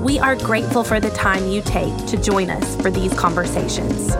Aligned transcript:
We 0.00 0.18
are 0.18 0.34
grateful 0.34 0.82
for 0.82 0.98
the 0.98 1.10
time 1.10 1.48
you 1.48 1.60
take 1.60 1.94
to 2.06 2.16
join 2.16 2.48
us 2.48 2.74
for 2.80 2.90
these 2.90 3.12
conversations. 3.12 4.16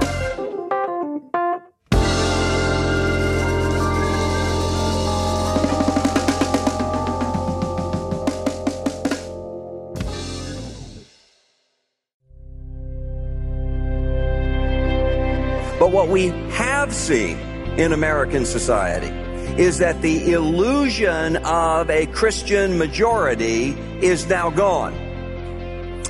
But 15.79 15.93
what 15.93 16.11
we 16.11 16.27
have 16.51 16.93
seen 16.93 17.39
in 17.79 17.95
American 17.95 18.45
society 18.45 19.09
is 19.59 19.79
that 19.79 20.03
the 20.03 20.33
illusion 20.33 21.37
of 21.39 21.89
a 21.89 22.05
Christian 22.09 22.77
majority 22.77 23.71
is 24.03 24.29
now 24.29 24.51
gone. 24.51 25.10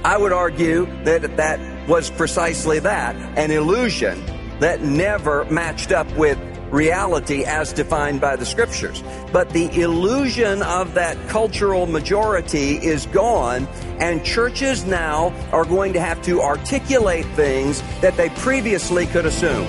I 0.05 0.17
would 0.17 0.33
argue 0.33 0.87
that 1.05 1.37
that 1.37 1.89
was 1.89 2.11
precisely 2.11 2.79
that, 2.81 3.15
an 3.37 3.51
illusion 3.51 4.25
that 4.61 4.81
never 4.83 5.45
matched 5.47 5.92
up 5.92 6.11
with 6.17 6.39
reality 6.70 7.45
as 7.45 7.73
defined 7.73 8.20
by 8.20 8.37
the 8.37 8.47
scriptures. 8.47 9.03
But 9.33 9.51
the 9.51 9.69
illusion 9.81 10.62
of 10.62 10.95
that 10.95 11.17
cultural 11.29 11.87
majority 11.87 12.77
is 12.77 13.07
gone, 13.07 13.67
and 13.98 14.25
churches 14.25 14.87
now 14.87 15.34
are 15.53 15.65
going 15.65 15.92
to 15.95 16.01
have 16.01 16.23
to 16.23 16.41
articulate 16.41 17.27
things 17.35 17.83
that 18.01 18.17
they 18.17 18.31
previously 18.31 19.07
could 19.07 19.27
assume. 19.27 19.67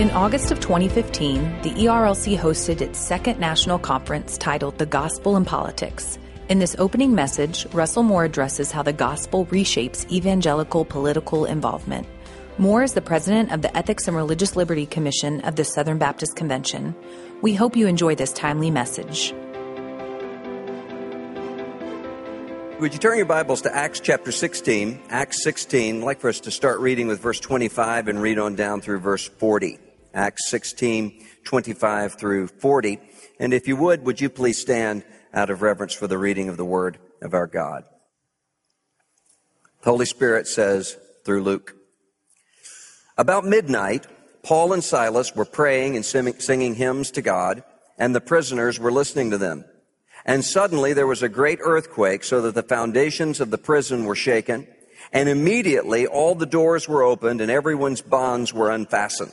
In 0.00 0.10
August 0.12 0.50
of 0.50 0.60
2015, 0.60 1.60
the 1.60 1.72
ERLC 1.72 2.34
hosted 2.34 2.80
its 2.80 2.98
second 2.98 3.38
national 3.38 3.78
conference 3.78 4.38
titled 4.38 4.78
The 4.78 4.86
Gospel 4.86 5.36
in 5.36 5.44
Politics. 5.44 6.18
In 6.48 6.58
this 6.58 6.74
opening 6.78 7.14
message, 7.14 7.66
Russell 7.74 8.02
Moore 8.02 8.24
addresses 8.24 8.72
how 8.72 8.82
the 8.82 8.94
gospel 8.94 9.44
reshapes 9.48 10.10
evangelical 10.10 10.86
political 10.86 11.44
involvement. 11.44 12.06
Moore 12.56 12.82
is 12.82 12.94
the 12.94 13.02
president 13.02 13.52
of 13.52 13.60
the 13.60 13.76
Ethics 13.76 14.08
and 14.08 14.16
Religious 14.16 14.56
Liberty 14.56 14.86
Commission 14.86 15.42
of 15.42 15.56
the 15.56 15.64
Southern 15.64 15.98
Baptist 15.98 16.34
Convention. 16.34 16.96
We 17.42 17.54
hope 17.54 17.76
you 17.76 17.86
enjoy 17.86 18.14
this 18.14 18.32
timely 18.32 18.70
message. 18.70 19.34
Would 22.80 22.94
you 22.94 22.98
turn 22.98 23.18
your 23.18 23.26
Bibles 23.26 23.60
to 23.60 23.76
Acts 23.76 24.00
chapter 24.00 24.32
16? 24.32 24.98
Acts 25.10 25.42
16. 25.42 25.98
I'd 25.98 26.02
like 26.02 26.20
for 26.20 26.30
us 26.30 26.40
to 26.40 26.50
start 26.50 26.80
reading 26.80 27.06
with 27.06 27.20
verse 27.20 27.38
25 27.38 28.08
and 28.08 28.22
read 28.22 28.38
on 28.38 28.54
down 28.54 28.80
through 28.80 29.00
verse 29.00 29.28
40. 29.28 29.78
Acts 30.14 30.48
16, 30.50 31.24
25 31.44 32.14
through 32.14 32.48
40. 32.48 32.98
And 33.38 33.54
if 33.54 33.68
you 33.68 33.76
would, 33.76 34.04
would 34.04 34.20
you 34.20 34.28
please 34.28 34.60
stand 34.60 35.04
out 35.32 35.50
of 35.50 35.62
reverence 35.62 35.94
for 35.94 36.06
the 36.06 36.18
reading 36.18 36.48
of 36.48 36.56
the 36.56 36.64
word 36.64 36.98
of 37.22 37.34
our 37.34 37.46
God. 37.46 37.84
The 39.82 39.90
Holy 39.90 40.06
Spirit 40.06 40.46
says 40.46 40.96
through 41.24 41.42
Luke, 41.42 41.74
about 43.16 43.44
midnight, 43.44 44.06
Paul 44.42 44.72
and 44.72 44.82
Silas 44.82 45.34
were 45.34 45.44
praying 45.44 45.96
and 45.96 46.04
singing 46.04 46.74
hymns 46.74 47.10
to 47.12 47.22
God, 47.22 47.62
and 47.98 48.14
the 48.14 48.20
prisoners 48.20 48.78
were 48.78 48.92
listening 48.92 49.30
to 49.30 49.38
them. 49.38 49.64
And 50.24 50.44
suddenly 50.44 50.92
there 50.92 51.06
was 51.06 51.22
a 51.22 51.28
great 51.28 51.58
earthquake 51.62 52.24
so 52.24 52.40
that 52.42 52.54
the 52.54 52.62
foundations 52.62 53.40
of 53.40 53.50
the 53.50 53.58
prison 53.58 54.04
were 54.04 54.14
shaken, 54.14 54.66
and 55.12 55.28
immediately 55.28 56.06
all 56.06 56.34
the 56.34 56.46
doors 56.46 56.88
were 56.88 57.02
opened 57.02 57.40
and 57.40 57.50
everyone's 57.50 58.02
bonds 58.02 58.52
were 58.52 58.70
unfastened. 58.70 59.32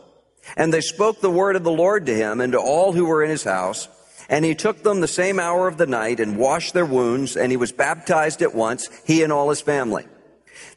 And 0.57 0.73
they 0.73 0.81
spoke 0.81 1.21
the 1.21 1.29
word 1.29 1.55
of 1.55 1.63
the 1.63 1.71
Lord 1.71 2.05
to 2.07 2.15
him 2.15 2.41
and 2.41 2.53
to 2.53 2.59
all 2.59 2.93
who 2.93 3.05
were 3.05 3.23
in 3.23 3.29
his 3.29 3.43
house. 3.43 3.87
And 4.29 4.45
he 4.45 4.55
took 4.55 4.83
them 4.83 5.01
the 5.01 5.07
same 5.07 5.39
hour 5.39 5.67
of 5.67 5.77
the 5.77 5.85
night 5.85 6.19
and 6.19 6.37
washed 6.37 6.73
their 6.73 6.85
wounds, 6.85 7.35
and 7.35 7.51
he 7.51 7.57
was 7.57 7.71
baptized 7.71 8.41
at 8.41 8.55
once, 8.55 8.89
he 9.05 9.23
and 9.23 9.33
all 9.33 9.49
his 9.49 9.61
family. 9.61 10.05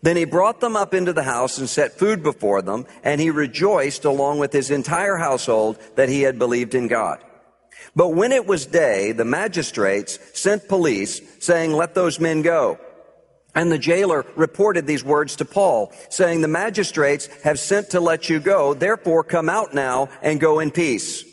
Then 0.03 0.17
he 0.17 0.25
brought 0.25 0.61
them 0.61 0.77
up 0.77 0.93
into 0.93 1.13
the 1.13 1.23
house 1.23 1.59
and 1.59 1.69
set 1.69 1.99
food 1.99 2.23
before 2.23 2.63
them, 2.63 2.87
and 3.03 3.21
he 3.21 3.31
rejoiced 3.31 4.05
along 4.05 4.39
with 4.39 4.53
his 4.53 4.71
entire 4.71 5.17
household 5.17 5.79
that 5.95 6.09
he 6.09 6.23
had 6.23 6.39
believed 6.39 6.75
in 6.75 6.89
God. 6.89 7.21
But 7.97 8.09
when 8.09 8.33
it 8.33 8.47
was 8.47 8.67
day, 8.67 9.13
the 9.13 9.25
magistrates 9.25 10.19
sent 10.39 10.69
police 10.69 11.21
saying, 11.39 11.73
let 11.73 11.95
those 11.95 12.19
men 12.19 12.43
go. 12.43 12.79
And 13.55 13.71
the 13.71 13.79
jailer 13.79 14.27
reported 14.37 14.87
these 14.87 15.05
words 15.05 15.37
to 15.37 15.45
Paul, 15.45 15.93
saying, 16.11 16.41
the 16.41 16.49
magistrates 16.49 17.27
have 17.45 17.61
sent 17.61 17.91
to 17.91 18.01
let 18.01 18.29
you 18.29 18.41
go. 18.41 18.75
Therefore 18.75 19.23
come 19.23 19.49
out 19.49 19.73
now 19.75 20.09
and 20.23 20.41
go 20.41 20.59
in 20.59 20.71
peace. 20.71 21.25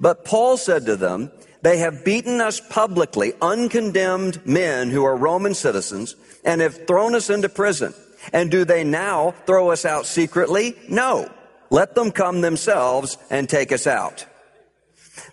But 0.00 0.24
Paul 0.24 0.56
said 0.56 0.86
to 0.86 0.96
them, 0.96 1.30
they 1.62 1.78
have 1.78 2.04
beaten 2.04 2.40
us 2.40 2.60
publicly, 2.60 3.32
uncondemned 3.42 4.46
men 4.46 4.90
who 4.90 5.04
are 5.04 5.16
Roman 5.16 5.54
citizens, 5.54 6.14
and 6.44 6.60
have 6.60 6.86
thrown 6.86 7.14
us 7.14 7.28
into 7.28 7.48
prison. 7.48 7.92
And 8.32 8.50
do 8.50 8.64
they 8.64 8.84
now 8.84 9.32
throw 9.46 9.70
us 9.70 9.84
out 9.84 10.06
secretly? 10.06 10.76
No. 10.88 11.30
Let 11.70 11.94
them 11.94 12.12
come 12.12 12.40
themselves 12.40 13.18
and 13.30 13.48
take 13.48 13.72
us 13.72 13.86
out. 13.86 14.26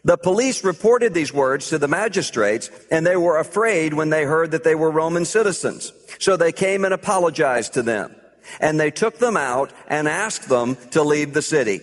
The 0.05 0.17
police 0.17 0.65
reported 0.65 1.13
these 1.13 1.33
words 1.33 1.69
to 1.69 1.77
the 1.77 1.87
magistrates, 1.87 2.69
and 2.91 3.07
they 3.07 3.15
were 3.15 3.37
afraid 3.37 3.93
when 3.93 4.09
they 4.09 4.25
heard 4.25 4.51
that 4.51 4.65
they 4.65 4.75
were 4.75 4.91
Roman 4.91 5.23
citizens. 5.23 5.93
So 6.19 6.35
they 6.35 6.51
came 6.51 6.83
and 6.83 6.93
apologized 6.93 7.73
to 7.73 7.83
them. 7.83 8.13
And 8.59 8.77
they 8.77 8.91
took 8.91 9.19
them 9.19 9.37
out 9.37 9.71
and 9.87 10.07
asked 10.07 10.49
them 10.49 10.75
to 10.91 11.03
leave 11.03 11.33
the 11.33 11.41
city. 11.41 11.79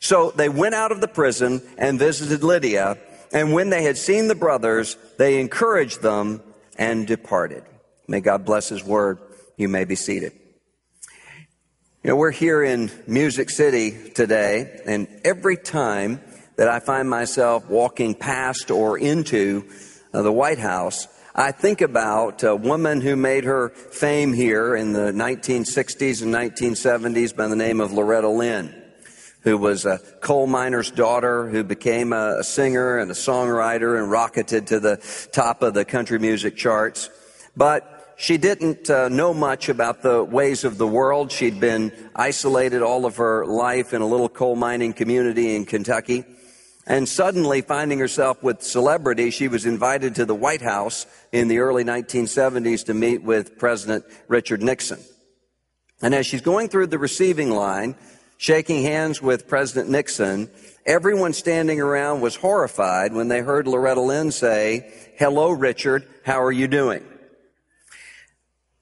So 0.00 0.30
they 0.30 0.50
went 0.50 0.74
out 0.74 0.92
of 0.92 1.00
the 1.00 1.08
prison 1.08 1.62
and 1.78 1.98
visited 1.98 2.44
Lydia. 2.44 2.98
And 3.32 3.54
when 3.54 3.70
they 3.70 3.82
had 3.82 3.96
seen 3.96 4.28
the 4.28 4.34
brothers, 4.34 4.98
they 5.16 5.40
encouraged 5.40 6.02
them 6.02 6.42
and 6.76 7.06
departed. 7.06 7.64
May 8.06 8.20
God 8.20 8.44
bless 8.44 8.68
his 8.68 8.84
word. 8.84 9.18
You 9.56 9.68
may 9.68 9.84
be 9.84 9.96
seated. 9.96 10.32
You 12.04 12.10
know, 12.10 12.16
we're 12.16 12.30
here 12.30 12.62
in 12.62 12.90
Music 13.06 13.50
City 13.50 14.10
today, 14.10 14.80
and 14.86 15.08
every 15.24 15.56
time 15.56 16.20
that 16.58 16.68
I 16.68 16.80
find 16.80 17.08
myself 17.08 17.70
walking 17.70 18.16
past 18.16 18.72
or 18.72 18.98
into 18.98 19.64
uh, 20.12 20.22
the 20.22 20.32
White 20.32 20.58
House, 20.58 21.06
I 21.32 21.52
think 21.52 21.80
about 21.80 22.42
a 22.42 22.56
woman 22.56 23.00
who 23.00 23.14
made 23.14 23.44
her 23.44 23.68
fame 23.68 24.32
here 24.32 24.74
in 24.74 24.92
the 24.92 25.12
1960s 25.12 26.20
and 26.20 26.34
1970s 26.34 27.36
by 27.36 27.46
the 27.46 27.54
name 27.54 27.80
of 27.80 27.92
Loretta 27.92 28.28
Lynn, 28.28 28.74
who 29.42 29.56
was 29.56 29.86
a 29.86 30.00
coal 30.20 30.48
miner's 30.48 30.90
daughter 30.90 31.48
who 31.48 31.62
became 31.62 32.12
a, 32.12 32.42
singer 32.42 32.98
and 32.98 33.08
a 33.08 33.14
songwriter 33.14 33.96
and 33.96 34.10
rocketed 34.10 34.66
to 34.66 34.80
the 34.80 34.96
top 35.30 35.62
of 35.62 35.74
the 35.74 35.84
country 35.84 36.18
music 36.18 36.56
charts. 36.56 37.08
But 37.56 38.16
she 38.16 38.36
didn't 38.36 38.90
uh, 38.90 39.10
know 39.10 39.32
much 39.32 39.68
about 39.68 40.02
the 40.02 40.24
ways 40.24 40.64
of 40.64 40.76
the 40.76 40.88
world. 40.88 41.30
She'd 41.30 41.60
been 41.60 41.92
isolated 42.16 42.82
all 42.82 43.06
of 43.06 43.18
her 43.18 43.46
life 43.46 43.94
in 43.94 44.02
a 44.02 44.06
little 44.08 44.28
coal 44.28 44.56
mining 44.56 44.92
community 44.92 45.54
in 45.54 45.64
Kentucky. 45.64 46.24
And 46.88 47.06
suddenly, 47.06 47.60
finding 47.60 47.98
herself 47.98 48.42
with 48.42 48.62
celebrity, 48.62 49.30
she 49.30 49.46
was 49.46 49.66
invited 49.66 50.14
to 50.14 50.24
the 50.24 50.34
White 50.34 50.62
House 50.62 51.06
in 51.32 51.48
the 51.48 51.58
early 51.58 51.84
1970s 51.84 52.86
to 52.86 52.94
meet 52.94 53.22
with 53.22 53.58
President 53.58 54.06
Richard 54.26 54.62
Nixon. 54.62 54.98
And 56.00 56.14
as 56.14 56.24
she's 56.24 56.40
going 56.40 56.70
through 56.70 56.86
the 56.86 56.98
receiving 56.98 57.50
line, 57.50 57.94
shaking 58.38 58.82
hands 58.82 59.20
with 59.20 59.48
President 59.48 59.90
Nixon, 59.90 60.48
everyone 60.86 61.34
standing 61.34 61.78
around 61.78 62.22
was 62.22 62.36
horrified 62.36 63.12
when 63.12 63.28
they 63.28 63.40
heard 63.40 63.68
Loretta 63.68 64.00
Lynn 64.00 64.30
say, 64.32 64.90
Hello, 65.18 65.50
Richard. 65.50 66.08
How 66.24 66.42
are 66.42 66.52
you 66.52 66.68
doing? 66.68 67.04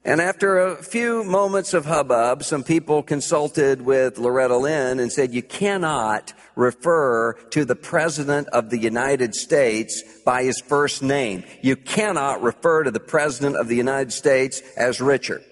And 0.06 0.20
after 0.20 0.58
a 0.58 0.76
few 0.76 1.25
moments 1.25 1.75
of 1.75 1.85
hubbub, 1.85 2.44
some 2.44 2.62
people 2.62 3.03
consulted 3.03 3.82
with 3.82 4.19
Loretta 4.19 4.56
Lynn 4.56 5.00
and 5.00 5.11
said, 5.11 5.35
you 5.35 5.43
cannot 5.43 6.32
refer 6.55 7.32
to 7.50 7.64
the 7.64 7.75
President 7.75 8.47
of 8.50 8.70
the 8.70 8.79
United 8.79 9.35
States 9.35 10.05
by 10.25 10.44
his 10.44 10.61
first 10.61 11.03
name. 11.03 11.43
You 11.61 11.75
cannot 11.75 12.41
refer 12.41 12.85
to 12.85 12.93
the 12.93 13.00
President 13.00 13.56
of 13.56 13.67
the 13.67 13.75
United 13.75 14.12
States 14.12 14.62
as 14.76 15.00
Richard. 15.00 15.43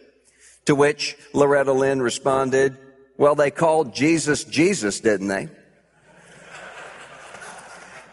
To 0.66 0.76
which 0.76 1.16
Loretta 1.32 1.72
Lynn 1.72 2.00
responded, 2.00 2.78
well, 3.18 3.34
they 3.34 3.50
called 3.50 3.92
Jesus 3.92 4.44
Jesus, 4.44 5.00
didn't 5.00 5.26
they? 5.26 5.48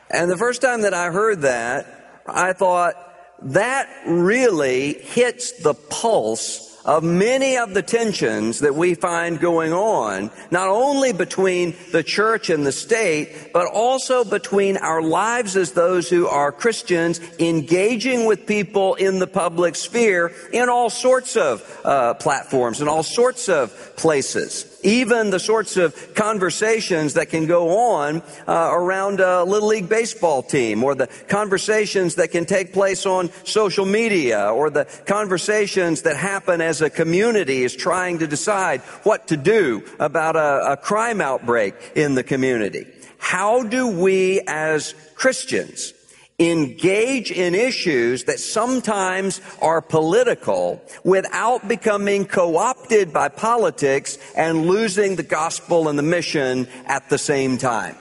And 0.10 0.32
the 0.32 0.38
first 0.38 0.64
time 0.64 0.82
that 0.82 0.96
I 0.96 1.12
heard 1.12 1.42
that, 1.42 2.24
I 2.26 2.54
thought, 2.54 2.96
that 3.42 3.90
really 4.06 4.94
hits 4.94 5.52
the 5.64 5.74
pulse 5.74 6.72
of 6.86 7.04
many 7.04 7.58
of 7.58 7.74
the 7.74 7.82
tensions 7.82 8.60
that 8.60 8.74
we 8.74 8.96
find 8.96 9.40
going 9.40 9.72
on, 9.72 10.32
not 10.50 10.68
only 10.68 11.14
between 11.14 11.76
the 11.92 12.02
church 12.02 12.50
and 12.50 12.66
the 12.66 12.72
state, 12.72 13.52
but 13.54 13.68
also 13.68 14.24
between 14.24 14.78
our 14.78 15.02
lives 15.02 15.56
as 15.56 15.74
those 15.74 16.10
who 16.10 16.28
are 16.28 16.52
Christians 16.52 17.20
engaging 17.40 18.26
with 18.26 18.48
people 18.48 18.96
in 18.96 19.20
the 19.20 19.28
public 19.28 19.76
sphere 19.76 20.34
in 20.52 20.70
all 20.70 20.90
sorts 20.90 21.36
of 21.36 21.82
uh, 21.86 22.16
platforms 22.16 22.80
and 22.80 22.90
all 22.90 23.04
sorts 23.04 23.48
of 23.48 23.96
places 23.96 24.71
even 24.84 25.30
the 25.30 25.40
sorts 25.40 25.78
of 25.78 26.14
conversations 26.16 27.14
that 27.14 27.30
can 27.30 27.46
go 27.46 27.78
on 27.78 28.22
uh, 28.48 28.70
around 28.74 29.20
a 29.20 29.44
little 29.44 29.70
league 29.70 29.90
baseball 29.90 30.44
team 30.44 30.84
or 30.84 30.96
the 30.96 31.08
conversations 31.28 32.16
that 32.16 32.32
can 32.32 32.46
take 32.46 32.74
place 32.74 33.06
on 33.06 33.30
social 33.44 33.86
media 33.86 34.52
or 34.52 34.70
the 34.70 34.86
conversations 35.06 36.02
that 36.04 36.16
happen 36.16 36.62
as 36.62 36.82
a 36.82 36.90
community 36.90 37.64
is 37.64 37.76
trying 37.76 38.20
to 38.20 38.28
decide 38.28 38.82
what 39.04 39.28
to 39.28 39.38
do 39.38 39.84
about 40.00 40.36
a, 40.36 40.74
a 40.74 40.78
crime 40.78 41.22
outbreak 41.22 41.76
in 41.96 42.16
the 42.16 42.24
community. 42.24 42.88
How 43.18 43.64
do 43.64 43.88
we 43.88 44.42
as 44.48 44.96
Christians 45.16 45.94
engage 46.42 47.32
in 47.32 47.54
issues 47.54 48.24
that 48.24 48.40
sometimes 48.40 49.42
are 49.62 49.82
political 49.82 50.82
without 51.04 51.68
becoming 51.68 52.26
co-opted 52.26 53.14
by 53.14 53.30
politics 53.30 54.18
and 54.36 54.66
losing 54.66 55.16
the 55.16 55.24
gospel 55.24 55.88
and 55.88 56.00
the 56.00 56.04
mission 56.04 56.68
at 56.86 57.08
the 57.10 57.18
same 57.18 57.58
time. 57.58 57.96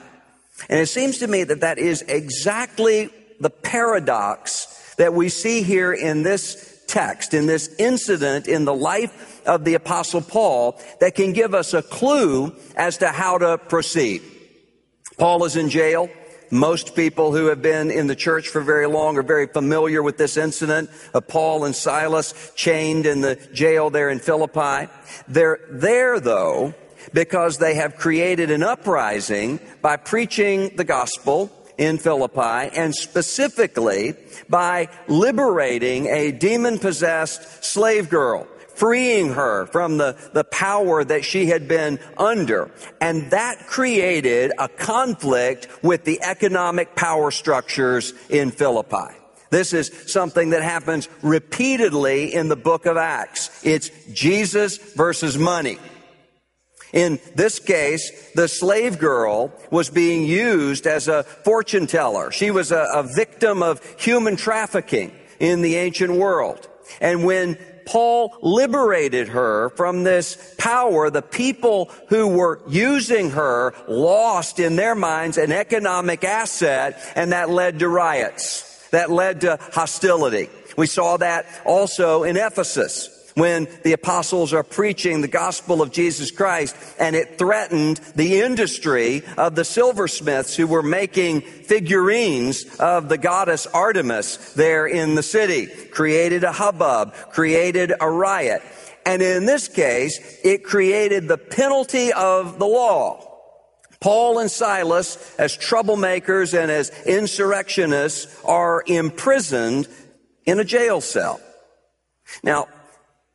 And 0.69 0.79
it 0.79 0.87
seems 0.87 1.19
to 1.19 1.27
me 1.27 1.43
that 1.43 1.61
that 1.61 1.77
is 1.77 2.01
exactly 2.03 3.09
the 3.39 3.49
paradox 3.49 4.95
that 4.97 5.13
we 5.13 5.29
see 5.29 5.63
here 5.63 5.93
in 5.93 6.23
this 6.23 6.83
text, 6.87 7.33
in 7.33 7.47
this 7.47 7.73
incident 7.79 8.47
in 8.47 8.65
the 8.65 8.73
life 8.73 9.41
of 9.47 9.63
the 9.63 9.75
apostle 9.75 10.21
Paul 10.21 10.79
that 10.99 11.15
can 11.15 11.33
give 11.33 11.55
us 11.55 11.73
a 11.73 11.81
clue 11.81 12.53
as 12.75 12.97
to 12.97 13.07
how 13.07 13.37
to 13.37 13.57
proceed. 13.57 14.21
Paul 15.17 15.45
is 15.45 15.55
in 15.55 15.69
jail. 15.69 16.09
Most 16.51 16.95
people 16.95 17.31
who 17.31 17.45
have 17.45 17.61
been 17.61 17.89
in 17.89 18.07
the 18.07 18.15
church 18.15 18.49
for 18.49 18.59
very 18.59 18.85
long 18.85 19.17
are 19.17 19.23
very 19.23 19.47
familiar 19.47 20.03
with 20.03 20.17
this 20.17 20.35
incident 20.35 20.89
of 21.13 21.25
Paul 21.29 21.63
and 21.63 21.73
Silas 21.73 22.51
chained 22.55 23.05
in 23.05 23.21
the 23.21 23.37
jail 23.53 23.89
there 23.89 24.09
in 24.09 24.19
Philippi. 24.19 24.91
They're 25.29 25.59
there 25.69 26.19
though 26.19 26.73
because 27.13 27.57
they 27.57 27.75
have 27.75 27.95
created 27.95 28.51
an 28.51 28.63
uprising 28.63 29.61
by 29.81 29.95
preaching 29.95 30.75
the 30.75 30.83
gospel 30.83 31.49
in 31.77 31.97
Philippi 31.97 32.75
and 32.75 32.93
specifically 32.93 34.15
by 34.49 34.89
liberating 35.07 36.07
a 36.07 36.31
demon 36.31 36.79
possessed 36.79 37.63
slave 37.63 38.09
girl 38.09 38.45
freeing 38.75 39.33
her 39.33 39.65
from 39.67 39.97
the, 39.97 40.17
the 40.33 40.43
power 40.43 41.03
that 41.03 41.25
she 41.25 41.47
had 41.47 41.67
been 41.67 41.99
under. 42.17 42.71
And 42.99 43.31
that 43.31 43.67
created 43.67 44.51
a 44.57 44.67
conflict 44.67 45.67
with 45.83 46.03
the 46.03 46.21
economic 46.21 46.95
power 46.95 47.31
structures 47.31 48.13
in 48.29 48.51
Philippi. 48.51 49.15
This 49.49 49.73
is 49.73 49.91
something 50.07 50.51
that 50.51 50.63
happens 50.63 51.09
repeatedly 51.21 52.33
in 52.33 52.47
the 52.47 52.55
book 52.55 52.85
of 52.85 52.95
Acts. 52.95 53.49
It's 53.63 53.89
Jesus 54.13 54.77
versus 54.93 55.37
money. 55.37 55.77
In 56.93 57.19
this 57.35 57.59
case, 57.59 58.31
the 58.33 58.47
slave 58.47 58.97
girl 58.99 59.53
was 59.69 59.89
being 59.89 60.25
used 60.25 60.87
as 60.87 61.07
a 61.07 61.23
fortune 61.23 61.87
teller. 61.87 62.31
She 62.31 62.51
was 62.51 62.71
a, 62.71 62.87
a 62.93 63.03
victim 63.03 63.63
of 63.63 63.83
human 63.99 64.35
trafficking 64.35 65.13
in 65.39 65.61
the 65.61 65.75
ancient 65.75 66.11
world. 66.13 66.67
And 66.99 67.23
when 67.23 67.57
Paul 67.85 68.35
liberated 68.41 69.29
her 69.29 69.69
from 69.71 70.03
this 70.03 70.55
power. 70.57 71.09
The 71.09 71.21
people 71.21 71.91
who 72.07 72.27
were 72.27 72.61
using 72.67 73.31
her 73.31 73.73
lost 73.87 74.59
in 74.59 74.75
their 74.75 74.95
minds 74.95 75.37
an 75.37 75.51
economic 75.51 76.23
asset 76.23 77.01
and 77.15 77.31
that 77.31 77.49
led 77.49 77.79
to 77.79 77.87
riots. 77.87 78.67
That 78.89 79.09
led 79.09 79.41
to 79.41 79.57
hostility. 79.71 80.49
We 80.77 80.87
saw 80.87 81.17
that 81.17 81.45
also 81.65 82.23
in 82.23 82.37
Ephesus 82.37 83.20
when 83.41 83.67
the 83.81 83.93
apostles 83.93 84.53
are 84.53 84.61
preaching 84.61 85.21
the 85.21 85.27
gospel 85.27 85.81
of 85.81 85.91
Jesus 85.91 86.29
Christ 86.29 86.75
and 86.99 87.15
it 87.15 87.39
threatened 87.39 87.97
the 88.15 88.39
industry 88.39 89.23
of 89.35 89.55
the 89.55 89.65
silversmiths 89.65 90.55
who 90.55 90.67
were 90.67 90.83
making 90.83 91.41
figurines 91.41 92.65
of 92.79 93.09
the 93.09 93.17
goddess 93.17 93.65
Artemis 93.65 94.53
there 94.53 94.85
in 94.85 95.15
the 95.15 95.23
city, 95.23 95.65
created 95.87 96.43
a 96.43 96.51
hubbub, 96.51 97.15
created 97.31 97.91
a 97.99 98.07
riot. 98.07 98.61
And 99.07 99.23
in 99.23 99.47
this 99.47 99.67
case, 99.67 100.19
it 100.43 100.63
created 100.63 101.27
the 101.27 101.39
penalty 101.39 102.13
of 102.13 102.59
the 102.59 102.67
law. 102.67 103.27
Paul 104.01 104.37
and 104.37 104.51
Silas, 104.51 105.17
as 105.39 105.57
troublemakers 105.57 106.55
and 106.55 106.69
as 106.69 106.91
insurrectionists, 107.07 108.39
are 108.45 108.83
imprisoned 108.85 109.87
in 110.45 110.59
a 110.59 110.63
jail 110.63 111.01
cell. 111.01 111.41
Now, 112.43 112.67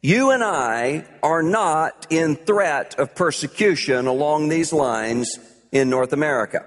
you 0.07 0.31
and 0.31 0.45
I 0.45 1.05
are 1.21 1.43
not 1.43 2.07
in 2.11 2.37
threat 2.37 2.95
of 2.97 3.17
persecution 3.17 4.07
along 4.07 4.49
these 4.49 4.73
lines 4.73 5.41
in 5.73 5.91
North 5.91 6.13
America. 6.13 6.65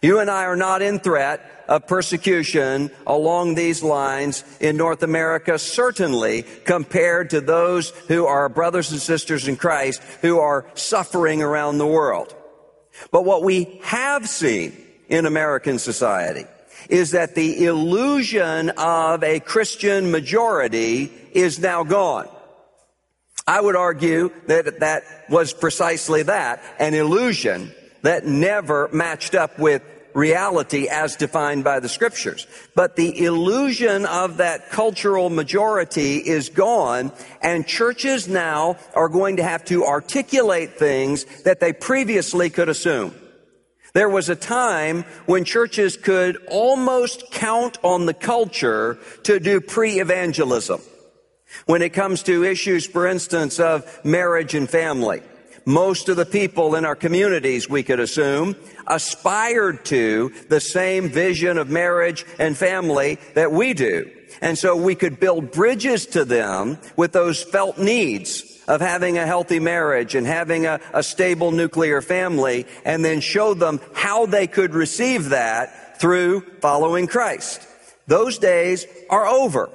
You 0.00 0.20
and 0.20 0.30
I 0.30 0.44
are 0.44 0.54
not 0.54 0.80
in 0.80 1.00
threat 1.00 1.64
of 1.66 1.88
persecution 1.88 2.92
along 3.04 3.56
these 3.56 3.82
lines 3.82 4.44
in 4.60 4.76
North 4.76 5.02
America, 5.02 5.58
certainly 5.58 6.44
compared 6.64 7.30
to 7.30 7.40
those 7.40 7.90
who 8.06 8.26
are 8.26 8.48
brothers 8.48 8.92
and 8.92 9.00
sisters 9.00 9.48
in 9.48 9.56
Christ 9.56 10.00
who 10.22 10.38
are 10.38 10.66
suffering 10.74 11.42
around 11.42 11.78
the 11.78 11.86
world. 11.88 12.32
But 13.10 13.24
what 13.24 13.42
we 13.42 13.80
have 13.82 14.28
seen 14.28 14.72
in 15.08 15.26
American 15.26 15.80
society 15.80 16.44
is 16.88 17.10
that 17.10 17.34
the 17.34 17.64
illusion 17.64 18.70
of 18.78 19.24
a 19.24 19.40
Christian 19.40 20.12
majority 20.12 21.10
is 21.32 21.58
now 21.58 21.82
gone. 21.82 22.28
I 23.46 23.60
would 23.60 23.76
argue 23.76 24.30
that 24.46 24.80
that 24.80 25.04
was 25.28 25.52
precisely 25.52 26.24
that, 26.24 26.62
an 26.78 26.94
illusion 26.94 27.72
that 28.02 28.26
never 28.26 28.88
matched 28.92 29.34
up 29.34 29.58
with 29.58 29.82
reality 30.14 30.88
as 30.88 31.14
defined 31.14 31.62
by 31.62 31.78
the 31.78 31.88
scriptures. 31.88 32.46
But 32.74 32.96
the 32.96 33.24
illusion 33.24 34.06
of 34.06 34.38
that 34.38 34.70
cultural 34.70 35.30
majority 35.30 36.16
is 36.16 36.48
gone 36.48 37.12
and 37.42 37.66
churches 37.66 38.26
now 38.26 38.78
are 38.94 39.08
going 39.08 39.36
to 39.36 39.42
have 39.42 39.64
to 39.66 39.84
articulate 39.84 40.78
things 40.78 41.24
that 41.42 41.60
they 41.60 41.72
previously 41.72 42.50
could 42.50 42.68
assume. 42.68 43.14
There 43.92 44.08
was 44.08 44.28
a 44.28 44.36
time 44.36 45.04
when 45.26 45.44
churches 45.44 45.96
could 45.96 46.38
almost 46.48 47.30
count 47.30 47.78
on 47.82 48.06
the 48.06 48.14
culture 48.14 48.98
to 49.22 49.38
do 49.38 49.60
pre-evangelism. 49.60 50.80
When 51.66 51.82
it 51.82 51.92
comes 51.92 52.22
to 52.24 52.44
issues, 52.44 52.86
for 52.86 53.06
instance, 53.06 53.58
of 53.58 54.04
marriage 54.04 54.54
and 54.54 54.68
family, 54.68 55.22
most 55.64 56.08
of 56.08 56.16
the 56.16 56.26
people 56.26 56.76
in 56.76 56.84
our 56.84 56.94
communities, 56.94 57.68
we 57.68 57.82
could 57.82 57.98
assume, 57.98 58.54
aspired 58.86 59.84
to 59.86 60.32
the 60.48 60.60
same 60.60 61.08
vision 61.08 61.58
of 61.58 61.68
marriage 61.68 62.24
and 62.38 62.56
family 62.56 63.18
that 63.34 63.50
we 63.50 63.74
do. 63.74 64.10
And 64.40 64.56
so 64.56 64.76
we 64.76 64.94
could 64.94 65.18
build 65.18 65.50
bridges 65.50 66.06
to 66.06 66.24
them 66.24 66.78
with 66.96 67.12
those 67.12 67.42
felt 67.42 67.78
needs 67.78 68.44
of 68.68 68.80
having 68.80 69.18
a 69.18 69.26
healthy 69.26 69.58
marriage 69.58 70.14
and 70.14 70.26
having 70.26 70.66
a, 70.66 70.80
a 70.92 71.02
stable 71.02 71.50
nuclear 71.50 72.00
family 72.00 72.66
and 72.84 73.04
then 73.04 73.20
show 73.20 73.54
them 73.54 73.80
how 73.92 74.26
they 74.26 74.46
could 74.46 74.74
receive 74.74 75.30
that 75.30 76.00
through 76.00 76.40
following 76.60 77.06
Christ. 77.06 77.66
Those 78.06 78.38
days 78.38 78.86
are 79.10 79.26
over. 79.26 79.70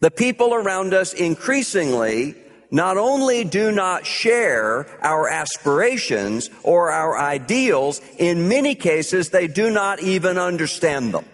The 0.00 0.10
people 0.10 0.54
around 0.54 0.94
us 0.94 1.12
increasingly 1.12 2.34
not 2.70 2.98
only 2.98 3.44
do 3.44 3.72
not 3.72 4.06
share 4.06 4.86
our 5.02 5.28
aspirations 5.28 6.50
or 6.62 6.92
our 6.92 7.18
ideals, 7.18 8.00
in 8.18 8.48
many 8.48 8.74
cases, 8.74 9.30
they 9.30 9.48
do 9.48 9.70
not 9.70 10.00
even 10.00 10.38
understand 10.38 11.14
them. 11.14 11.24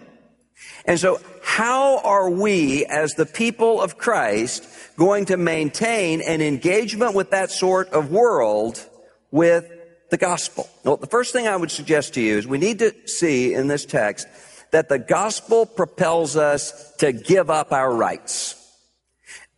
And 0.85 0.99
so, 0.99 1.19
how 1.43 1.99
are 1.99 2.29
we 2.29 2.85
as 2.85 3.13
the 3.13 3.25
people 3.25 3.81
of 3.81 3.97
Christ 3.97 4.67
going 4.97 5.25
to 5.25 5.37
maintain 5.37 6.21
an 6.21 6.41
engagement 6.41 7.15
with 7.15 7.31
that 7.31 7.51
sort 7.51 7.89
of 7.89 8.11
world 8.11 8.83
with 9.31 9.69
the 10.09 10.17
gospel? 10.17 10.69
Well, 10.83 10.97
the 10.97 11.07
first 11.07 11.33
thing 11.33 11.47
I 11.47 11.55
would 11.55 11.71
suggest 11.71 12.13
to 12.15 12.21
you 12.21 12.37
is 12.37 12.47
we 12.47 12.57
need 12.57 12.79
to 12.79 12.93
see 13.07 13.53
in 13.53 13.67
this 13.67 13.85
text 13.85 14.27
that 14.75 14.89
the 14.89 14.99
gospel 14.99 15.65
propels 15.65 16.35
us 16.35 16.91
to 16.97 17.13
give 17.13 17.49
up 17.49 17.71
our 17.71 17.95
rights. 17.95 18.61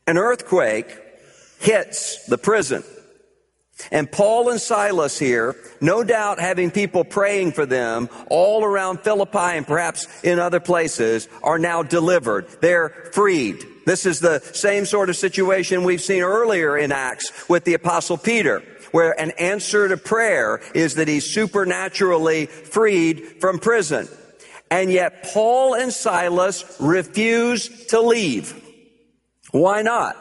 An 0.05 0.15
earthquake 0.15 0.95
hits 1.59 2.23
the 2.27 2.37
prison. 2.37 2.83
And 3.91 4.11
Paul 4.11 4.49
and 4.49 4.61
Silas 4.61 5.17
here, 5.17 5.55
no 5.81 6.03
doubt 6.03 6.39
having 6.39 6.69
people 6.69 7.03
praying 7.03 7.53
for 7.53 7.65
them 7.65 8.09
all 8.29 8.63
around 8.63 8.99
Philippi 8.99 9.57
and 9.57 9.65
perhaps 9.65 10.07
in 10.23 10.37
other 10.37 10.59
places, 10.59 11.27
are 11.41 11.57
now 11.57 11.81
delivered. 11.81 12.47
They're 12.61 12.89
freed. 13.11 13.65
This 13.87 14.05
is 14.05 14.19
the 14.19 14.39
same 14.53 14.85
sort 14.85 15.09
of 15.09 15.15
situation 15.15 15.83
we've 15.83 15.99
seen 15.99 16.21
earlier 16.21 16.77
in 16.77 16.91
Acts 16.91 17.49
with 17.49 17.63
the 17.63 17.73
apostle 17.73 18.19
Peter, 18.19 18.59
where 18.91 19.19
an 19.19 19.31
answer 19.39 19.87
to 19.87 19.97
prayer 19.97 20.61
is 20.75 20.93
that 20.93 21.07
he's 21.07 21.25
supernaturally 21.25 22.45
freed 22.45 23.41
from 23.41 23.57
prison. 23.57 24.07
And 24.69 24.91
yet 24.91 25.23
Paul 25.23 25.75
and 25.75 25.93
Silas 25.93 26.77
refuse 26.79 27.87
to 27.87 28.01
leave. 28.01 28.63
Why 29.51 29.81
not? 29.81 30.17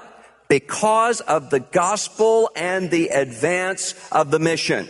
because 0.49 1.21
of 1.21 1.51
the 1.51 1.61
gospel 1.61 2.51
and 2.55 2.91
the 2.91 3.09
advance 3.09 3.95
of 4.11 4.31
the 4.31 4.39
mission. 4.39 4.89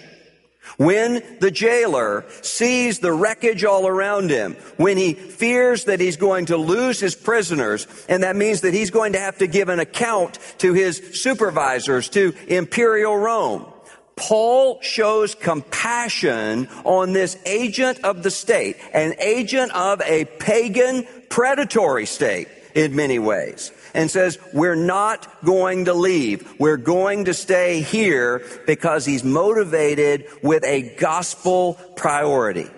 When 0.78 1.22
the 1.40 1.50
jailer 1.50 2.26
sees 2.42 2.98
the 2.98 3.12
wreckage 3.12 3.64
all 3.64 3.86
around 3.86 4.30
him, 4.30 4.54
when 4.76 4.96
he 4.96 5.14
fears 5.14 5.84
that 5.84 6.00
he's 6.00 6.16
going 6.16 6.46
to 6.46 6.56
lose 6.56 7.00
his 7.00 7.14
prisoners, 7.14 7.86
and 8.08 8.24
that 8.24 8.36
means 8.36 8.60
that 8.60 8.74
he's 8.74 8.90
going 8.90 9.12
to 9.12 9.20
have 9.20 9.38
to 9.38 9.46
give 9.46 9.68
an 9.68 9.80
account 9.80 10.38
to 10.58 10.74
his 10.74 11.22
supervisors, 11.22 12.08
to 12.10 12.34
imperial 12.48 13.16
Rome, 13.16 13.72
Paul 14.16 14.80
shows 14.80 15.34
compassion 15.34 16.68
on 16.84 17.12
this 17.12 17.36
agent 17.44 18.00
of 18.02 18.22
the 18.22 18.30
state, 18.30 18.76
an 18.92 19.14
agent 19.20 19.72
of 19.74 20.00
a 20.00 20.24
pagan 20.24 21.06
predatory 21.28 22.06
state 22.06 22.48
in 22.74 22.96
many 22.96 23.18
ways 23.18 23.72
and 23.94 24.10
says, 24.10 24.38
we're 24.52 24.74
not 24.74 25.26
going 25.44 25.86
to 25.86 25.94
leave. 25.94 26.58
We're 26.58 26.76
going 26.76 27.24
to 27.26 27.34
stay 27.34 27.80
here 27.80 28.42
because 28.66 29.06
he's 29.06 29.24
motivated 29.24 30.26
with 30.42 30.64
a 30.64 30.94
gospel 30.96 31.74
priority. 31.96 32.68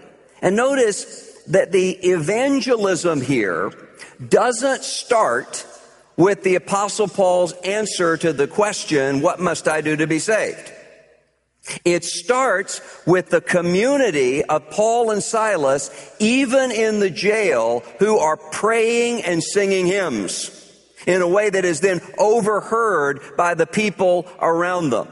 And 0.41 0.55
notice 0.55 1.33
that 1.49 1.73
the 1.73 1.91
evangelism 1.91 3.21
here 3.21 3.73
doesn't 4.29 4.85
start 4.85 5.67
with 6.17 6.45
the 6.45 6.55
apostle 6.55 7.09
Paul's 7.09 7.53
answer 7.65 8.17
to 8.17 8.33
the 8.33 8.47
question, 8.47 9.21
what 9.21 9.41
must 9.41 9.67
I 9.67 9.81
do 9.81 9.97
to 9.97 10.07
be 10.07 10.21
saved? 10.21 10.73
It 11.85 12.05
starts 12.05 12.81
with 13.07 13.31
the 13.31 13.41
community 13.41 14.45
of 14.45 14.71
Paul 14.71 15.11
and 15.11 15.23
Silas, 15.23 15.91
even 16.19 16.71
in 16.71 17.01
the 17.01 17.11
jail, 17.11 17.81
who 17.99 18.19
are 18.19 18.37
praying 18.37 19.23
and 19.23 19.43
singing 19.43 19.87
hymns 19.87 20.55
in 21.07 21.23
a 21.23 21.29
way 21.29 21.49
that 21.49 21.65
is 21.65 21.81
then 21.81 22.01
overheard 22.19 23.21
by 23.37 23.55
the 23.55 23.67
people 23.67 24.27
around 24.41 24.91
them. 24.91 25.09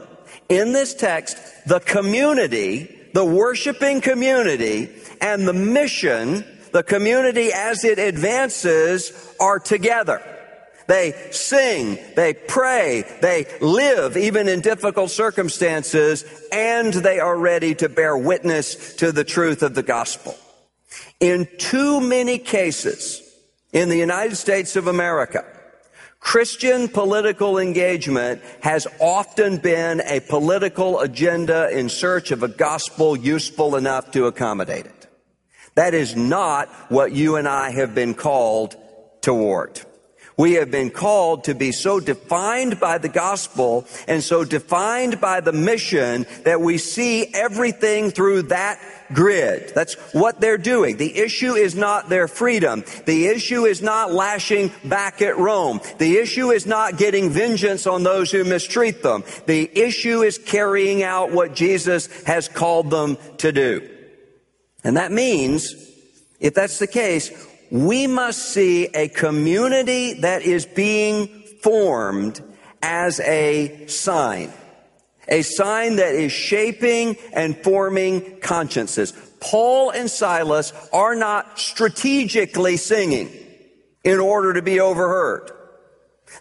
In 0.49 0.71
this 0.71 0.93
text, 0.93 1.37
the 1.65 1.79
community, 1.79 3.09
the 3.13 3.25
worshiping 3.25 4.01
community, 4.01 4.89
and 5.19 5.47
the 5.47 5.53
mission, 5.53 6.45
the 6.71 6.83
community 6.83 7.51
as 7.51 7.83
it 7.83 7.99
advances, 7.99 9.35
are 9.39 9.59
together. 9.59 10.36
They 10.87 11.13
sing, 11.31 11.99
they 12.15 12.33
pray, 12.33 13.03
they 13.21 13.45
live 13.59 14.15
even 14.15 14.47
in 14.47 14.61
difficult 14.61 15.11
circumstances, 15.11 16.23
and 16.51 16.93
they 16.93 17.19
are 17.19 17.37
ready 17.37 17.75
to 17.75 17.89
bear 17.89 18.17
witness 18.17 18.95
to 18.95 19.11
the 19.11 19.25
truth 19.25 19.63
of 19.63 19.75
the 19.75 19.83
gospel. 19.83 20.35
In 21.19 21.47
too 21.57 21.99
many 21.99 22.37
cases 22.37 23.21
in 23.73 23.89
the 23.89 23.97
United 23.97 24.37
States 24.37 24.77
of 24.77 24.87
America, 24.87 25.43
Christian 26.19 26.87
political 26.87 27.57
engagement 27.57 28.41
has 28.61 28.87
often 28.99 29.57
been 29.57 30.01
a 30.01 30.19
political 30.21 30.99
agenda 30.99 31.69
in 31.69 31.89
search 31.89 32.31
of 32.31 32.43
a 32.43 32.47
gospel 32.47 33.17
useful 33.17 33.75
enough 33.75 34.11
to 34.11 34.25
accommodate 34.25 34.85
it. 34.85 35.07
That 35.75 35.93
is 35.93 36.15
not 36.15 36.69
what 36.89 37.11
you 37.11 37.35
and 37.35 37.47
I 37.47 37.71
have 37.71 37.93
been 37.93 38.13
called 38.13 38.75
toward. 39.21 39.81
We 40.37 40.53
have 40.53 40.69
been 40.69 40.91
called 40.91 41.45
to 41.45 41.55
be 41.55 41.71
so 41.71 41.99
defined 41.99 42.79
by 42.79 42.99
the 42.99 43.09
gospel 43.09 43.87
and 44.07 44.23
so 44.23 44.43
defined 44.43 45.19
by 45.19 45.41
the 45.41 45.51
mission 45.51 46.27
that 46.43 46.61
we 46.61 46.77
see 46.77 47.33
everything 47.33 48.11
through 48.11 48.43
that 48.43 48.79
grid. 49.11 49.71
That's 49.73 49.95
what 50.13 50.39
they're 50.39 50.59
doing. 50.59 50.97
The 50.97 51.17
issue 51.17 51.53
is 51.53 51.73
not 51.73 52.09
their 52.09 52.27
freedom. 52.27 52.83
The 53.05 53.27
issue 53.27 53.65
is 53.65 53.81
not 53.81 54.13
lashing 54.13 54.71
back 54.85 55.23
at 55.23 55.37
Rome. 55.37 55.81
The 55.97 56.17
issue 56.17 56.51
is 56.51 56.67
not 56.67 56.97
getting 56.97 57.31
vengeance 57.31 57.87
on 57.87 58.03
those 58.03 58.29
who 58.29 58.43
mistreat 58.43 59.01
them. 59.01 59.23
The 59.47 59.71
issue 59.75 60.21
is 60.21 60.37
carrying 60.37 61.01
out 61.01 61.31
what 61.31 61.55
Jesus 61.55 62.07
has 62.23 62.47
called 62.47 62.91
them 62.91 63.17
to 63.37 63.51
do. 63.51 63.89
And 64.83 64.97
that 64.97 65.11
means, 65.11 65.73
if 66.39 66.53
that's 66.53 66.77
the 66.77 66.87
case, 66.87 67.31
we 67.71 68.07
must 68.07 68.39
see 68.39 68.85
a 68.85 69.07
community 69.09 70.21
that 70.21 70.41
is 70.41 70.65
being 70.65 71.27
formed 71.61 72.41
as 72.81 73.19
a 73.21 73.87
sign. 73.87 74.51
A 75.27 75.41
sign 75.41 75.97
that 75.97 76.15
is 76.15 76.31
shaping 76.31 77.17
and 77.33 77.57
forming 77.57 78.39
consciences. 78.39 79.11
Paul 79.39 79.89
and 79.89 80.09
Silas 80.09 80.73
are 80.93 81.15
not 81.15 81.59
strategically 81.59 82.77
singing 82.77 83.29
in 84.03 84.19
order 84.19 84.53
to 84.53 84.61
be 84.61 84.79
overheard. 84.79 85.51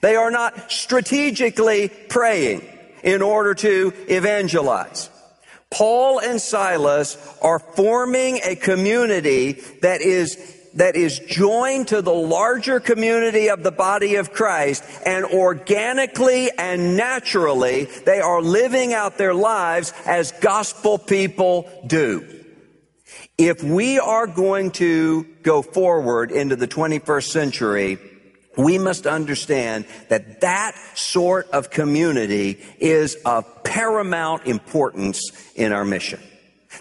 They 0.02 0.14
are 0.14 0.30
not 0.30 0.70
strategically 0.70 1.88
praying 1.88 2.62
in 3.02 3.22
order 3.22 3.54
to 3.54 3.92
evangelize. 4.08 5.10
Paul 5.70 6.20
and 6.20 6.40
Silas 6.40 7.16
are 7.42 7.58
forming 7.58 8.40
a 8.44 8.56
community 8.56 9.52
that 9.82 10.00
is 10.00 10.55
that 10.76 10.94
is 10.94 11.18
joined 11.18 11.88
to 11.88 12.00
the 12.02 12.14
larger 12.14 12.80
community 12.80 13.48
of 13.48 13.62
the 13.62 13.72
body 13.72 14.16
of 14.16 14.32
Christ 14.32 14.84
and 15.04 15.24
organically 15.24 16.50
and 16.56 16.96
naturally 16.96 17.84
they 18.04 18.20
are 18.20 18.40
living 18.40 18.94
out 18.94 19.18
their 19.18 19.34
lives 19.34 19.92
as 20.06 20.32
gospel 20.32 20.98
people 20.98 21.68
do. 21.86 22.24
If 23.38 23.62
we 23.62 23.98
are 23.98 24.26
going 24.26 24.70
to 24.72 25.24
go 25.42 25.62
forward 25.62 26.30
into 26.30 26.56
the 26.56 26.68
21st 26.68 27.28
century, 27.28 27.98
we 28.56 28.78
must 28.78 29.06
understand 29.06 29.84
that 30.08 30.40
that 30.40 30.74
sort 30.94 31.50
of 31.50 31.70
community 31.70 32.58
is 32.78 33.16
of 33.26 33.62
paramount 33.64 34.46
importance 34.46 35.30
in 35.54 35.72
our 35.72 35.84
mission. 35.84 36.20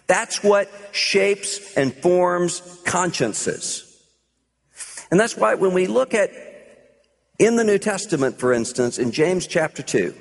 That's 0.07 0.43
what 0.43 0.69
shapes 0.91 1.75
and 1.75 1.93
forms 1.93 2.61
consciences. 2.85 3.84
And 5.11 5.19
that's 5.19 5.37
why 5.37 5.55
when 5.55 5.73
we 5.73 5.87
look 5.87 6.13
at 6.13 6.31
in 7.37 7.55
the 7.55 7.63
New 7.63 7.77
Testament, 7.77 8.39
for 8.39 8.53
instance, 8.53 8.97
in 8.97 9.11
James 9.11 9.47
chapter 9.47 9.83
2, 9.83 10.15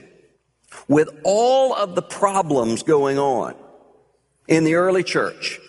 with 0.88 1.08
all 1.24 1.74
of 1.74 1.94
the 1.94 2.02
problems 2.02 2.82
going 2.82 3.18
on 3.18 3.54
in 4.48 4.64
the 4.64 4.74
early 4.74 5.02
church, 5.02 5.60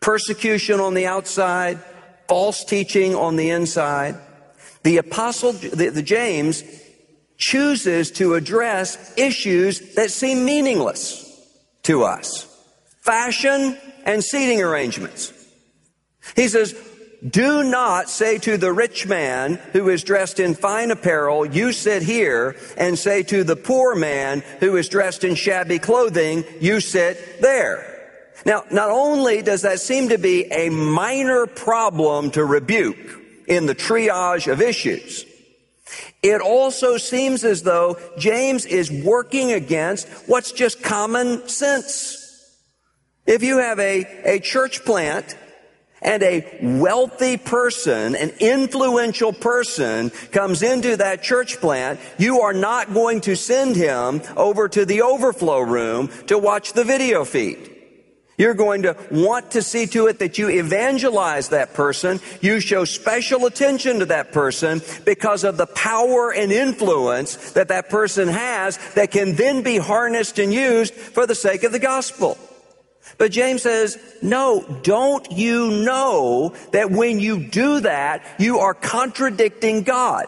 persecution 0.00 0.80
on 0.80 0.94
the 0.94 1.06
outside, 1.06 1.78
false 2.28 2.64
teaching 2.64 3.14
on 3.14 3.36
the 3.36 3.50
inside, 3.50 4.16
the 4.82 4.96
apostle, 4.96 5.52
the, 5.52 5.90
the 5.90 6.02
James 6.02 6.62
chooses 7.36 8.10
to 8.12 8.34
address 8.34 9.12
issues 9.16 9.94
that 9.94 10.10
seem 10.10 10.44
meaningless 10.44 11.28
to 11.82 12.04
us. 12.04 12.46
Fashion 13.00 13.76
and 14.04 14.22
seating 14.22 14.62
arrangements. 14.62 15.32
He 16.36 16.48
says, 16.48 16.72
do 17.28 17.62
not 17.62 18.10
say 18.10 18.38
to 18.38 18.56
the 18.56 18.72
rich 18.72 19.06
man 19.06 19.54
who 19.72 19.88
is 19.88 20.02
dressed 20.02 20.40
in 20.40 20.54
fine 20.54 20.90
apparel, 20.90 21.46
you 21.46 21.72
sit 21.72 22.02
here, 22.02 22.56
and 22.76 22.98
say 22.98 23.22
to 23.22 23.44
the 23.44 23.56
poor 23.56 23.94
man 23.94 24.42
who 24.60 24.76
is 24.76 24.88
dressed 24.88 25.22
in 25.22 25.36
shabby 25.36 25.78
clothing, 25.78 26.44
you 26.60 26.80
sit 26.80 27.40
there. 27.40 27.88
Now, 28.44 28.64
not 28.72 28.90
only 28.90 29.40
does 29.40 29.62
that 29.62 29.78
seem 29.78 30.08
to 30.08 30.18
be 30.18 30.50
a 30.50 30.68
minor 30.68 31.46
problem 31.46 32.32
to 32.32 32.44
rebuke 32.44 33.20
in 33.46 33.66
the 33.66 33.74
triage 33.74 34.50
of 34.50 34.60
issues, 34.60 35.24
It 36.22 36.40
also 36.40 36.96
seems 36.96 37.44
as 37.44 37.62
though 37.62 37.98
James 38.16 38.64
is 38.64 38.90
working 38.90 39.52
against 39.52 40.08
what's 40.26 40.52
just 40.52 40.82
common 40.82 41.48
sense. 41.48 42.18
If 43.26 43.42
you 43.42 43.58
have 43.58 43.78
a, 43.78 44.06
a 44.24 44.40
church 44.40 44.84
plant 44.84 45.36
and 46.02 46.22
a 46.22 46.58
wealthy 46.80 47.36
person, 47.36 48.14
an 48.14 48.32
influential 48.40 49.32
person 49.32 50.10
comes 50.30 50.62
into 50.62 50.96
that 50.96 51.22
church 51.22 51.58
plant, 51.58 52.00
you 52.18 52.40
are 52.40 52.52
not 52.52 52.92
going 52.92 53.20
to 53.22 53.36
send 53.36 53.76
him 53.76 54.22
over 54.36 54.68
to 54.68 54.84
the 54.84 55.02
overflow 55.02 55.60
room 55.60 56.08
to 56.26 56.38
watch 56.38 56.72
the 56.72 56.84
video 56.84 57.24
feed. 57.24 57.68
You're 58.38 58.54
going 58.54 58.82
to 58.82 58.96
want 59.10 59.52
to 59.52 59.62
see 59.62 59.86
to 59.88 60.06
it 60.06 60.18
that 60.20 60.38
you 60.38 60.48
evangelize 60.48 61.50
that 61.50 61.74
person. 61.74 62.18
You 62.40 62.60
show 62.60 62.84
special 62.84 63.46
attention 63.46 64.00
to 64.00 64.06
that 64.06 64.32
person 64.32 64.80
because 65.04 65.44
of 65.44 65.58
the 65.58 65.66
power 65.66 66.32
and 66.32 66.50
influence 66.50 67.52
that 67.52 67.68
that 67.68 67.90
person 67.90 68.28
has 68.28 68.78
that 68.94 69.10
can 69.10 69.36
then 69.36 69.62
be 69.62 69.76
harnessed 69.76 70.38
and 70.38 70.52
used 70.52 70.94
for 70.94 71.26
the 71.26 71.34
sake 71.34 71.62
of 71.62 71.72
the 71.72 71.78
gospel. 71.78 72.38
But 73.18 73.32
James 73.32 73.62
says, 73.62 73.98
no, 74.22 74.62
don't 74.82 75.30
you 75.30 75.70
know 75.84 76.54
that 76.72 76.90
when 76.90 77.20
you 77.20 77.44
do 77.44 77.80
that, 77.80 78.24
you 78.38 78.58
are 78.58 78.74
contradicting 78.74 79.82
God? 79.82 80.26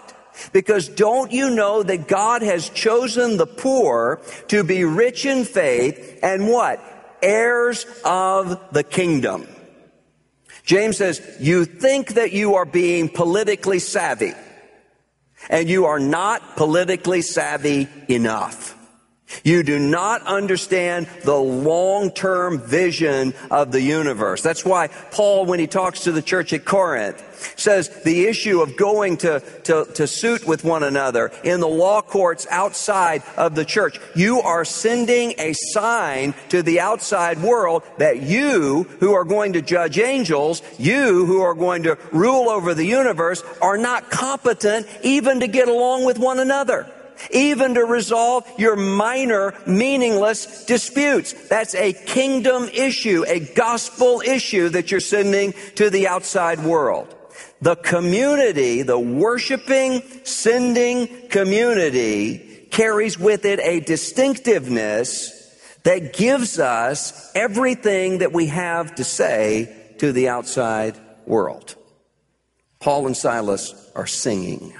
Because 0.52 0.88
don't 0.88 1.32
you 1.32 1.50
know 1.50 1.82
that 1.82 2.08
God 2.08 2.42
has 2.42 2.68
chosen 2.68 3.36
the 3.36 3.46
poor 3.46 4.20
to 4.48 4.64
be 4.64 4.84
rich 4.84 5.26
in 5.26 5.44
faith 5.44 6.18
and 6.22 6.48
what? 6.48 6.80
Heirs 7.22 7.86
of 8.04 8.60
the 8.72 8.82
kingdom. 8.82 9.46
James 10.64 10.96
says, 10.96 11.20
you 11.40 11.64
think 11.64 12.14
that 12.14 12.32
you 12.32 12.54
are 12.54 12.64
being 12.64 13.08
politically 13.08 13.78
savvy 13.78 14.32
and 15.50 15.68
you 15.68 15.86
are 15.86 16.00
not 16.00 16.56
politically 16.56 17.22
savvy 17.22 17.88
enough. 18.08 18.73
You 19.42 19.62
do 19.62 19.78
not 19.78 20.22
understand 20.22 21.08
the 21.24 21.36
long-term 21.36 22.60
vision 22.60 23.34
of 23.50 23.72
the 23.72 23.80
universe. 23.80 24.42
That's 24.42 24.64
why 24.64 24.88
Paul, 25.10 25.46
when 25.46 25.58
he 25.58 25.66
talks 25.66 26.04
to 26.04 26.12
the 26.12 26.22
church 26.22 26.52
at 26.52 26.64
Corinth, 26.64 27.22
says 27.56 27.88
the 28.04 28.26
issue 28.26 28.60
of 28.60 28.76
going 28.76 29.16
to, 29.18 29.40
to, 29.64 29.86
to 29.94 30.06
suit 30.06 30.46
with 30.46 30.64
one 30.64 30.82
another 30.82 31.30
in 31.42 31.60
the 31.60 31.68
law 31.68 32.02
courts 32.02 32.46
outside 32.50 33.22
of 33.36 33.54
the 33.54 33.64
church. 33.64 33.98
You 34.14 34.40
are 34.40 34.64
sending 34.64 35.34
a 35.38 35.52
sign 35.52 36.34
to 36.50 36.62
the 36.62 36.80
outside 36.80 37.42
world 37.42 37.82
that 37.98 38.22
you 38.22 38.84
who 39.00 39.14
are 39.14 39.24
going 39.24 39.54
to 39.54 39.62
judge 39.62 39.98
angels, 39.98 40.62
you 40.78 41.26
who 41.26 41.42
are 41.42 41.54
going 41.54 41.84
to 41.84 41.98
rule 42.12 42.48
over 42.48 42.74
the 42.74 42.86
universe 42.86 43.42
are 43.60 43.78
not 43.78 44.10
competent 44.10 44.86
even 45.02 45.40
to 45.40 45.46
get 45.46 45.68
along 45.68 46.04
with 46.04 46.18
one 46.18 46.38
another 46.38 46.90
even 47.30 47.74
to 47.74 47.84
resolve 47.84 48.50
your 48.58 48.76
minor, 48.76 49.54
meaningless 49.66 50.64
disputes. 50.64 51.32
That's 51.48 51.74
a 51.74 51.92
kingdom 51.92 52.68
issue, 52.72 53.24
a 53.26 53.40
gospel 53.40 54.20
issue 54.20 54.68
that 54.70 54.90
you're 54.90 55.00
sending 55.00 55.54
to 55.76 55.90
the 55.90 56.08
outside 56.08 56.60
world. 56.60 57.14
The 57.60 57.76
community, 57.76 58.82
the 58.82 58.98
worshiping, 58.98 60.02
sending 60.24 61.28
community 61.28 62.68
carries 62.70 63.18
with 63.18 63.44
it 63.44 63.60
a 63.60 63.80
distinctiveness 63.80 65.30
that 65.84 66.12
gives 66.12 66.58
us 66.58 67.30
everything 67.34 68.18
that 68.18 68.32
we 68.32 68.46
have 68.46 68.94
to 68.96 69.04
say 69.04 69.94
to 69.98 70.12
the 70.12 70.28
outside 70.28 70.98
world. 71.26 71.76
Paul 72.80 73.06
and 73.06 73.16
Silas 73.16 73.90
are 73.94 74.06
singing. 74.06 74.74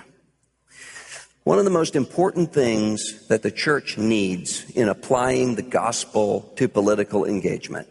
One 1.44 1.58
of 1.58 1.66
the 1.66 1.70
most 1.70 1.94
important 1.94 2.54
things 2.54 3.28
that 3.28 3.42
the 3.42 3.50
church 3.50 3.98
needs 3.98 4.70
in 4.70 4.88
applying 4.88 5.54
the 5.54 5.62
gospel 5.62 6.50
to 6.56 6.68
political 6.68 7.26
engagement 7.26 7.86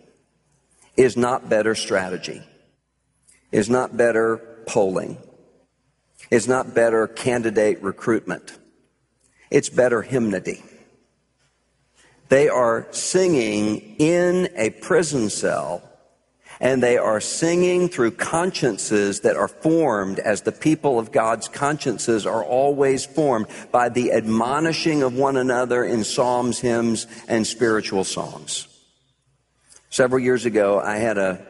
is 0.98 1.16
not 1.16 1.50
better 1.50 1.76
strategy, 1.76 2.42
is 3.52 3.70
not 3.70 3.96
better 3.96 4.38
polling, 4.66 5.20
is 6.32 6.48
not 6.48 6.74
better 6.74 7.06
candidate 7.08 7.84
recruitment. 7.84 8.58
It's 9.52 9.70
better 9.70 10.02
hymnody. 10.02 10.64
They 12.30 12.50
are 12.50 12.88
singing 12.90 13.98
in 14.00 14.50
a 14.56 14.72
prison 14.72 15.30
cell 15.30 15.88
and 16.64 16.82
they 16.82 16.98
are 16.98 17.20
singing 17.20 17.90
through 17.90 18.12
consciences 18.12 19.20
that 19.20 19.36
are 19.36 19.50
formed 19.50 20.18
as 20.18 20.44
the 20.44 20.52
people 20.54 20.98
of 20.98 21.12
God's 21.12 21.50
consciences 21.50 22.26
are 22.26 22.42
always 22.42 23.06
formed 23.06 23.48
by 23.70 23.90
the 23.90 24.14
admonishing 24.14 25.04
of 25.04 25.14
one 25.14 25.36
another 25.36 25.84
in 25.84 26.06
psalms, 26.06 26.60
hymns, 26.60 27.06
and 27.28 27.46
spiritual 27.46 28.06
songs. 28.06 28.70
Several 29.90 30.24
years 30.24 30.46
ago, 30.46 30.80
I 30.80 30.96
had 30.96 31.18
a 31.18 31.46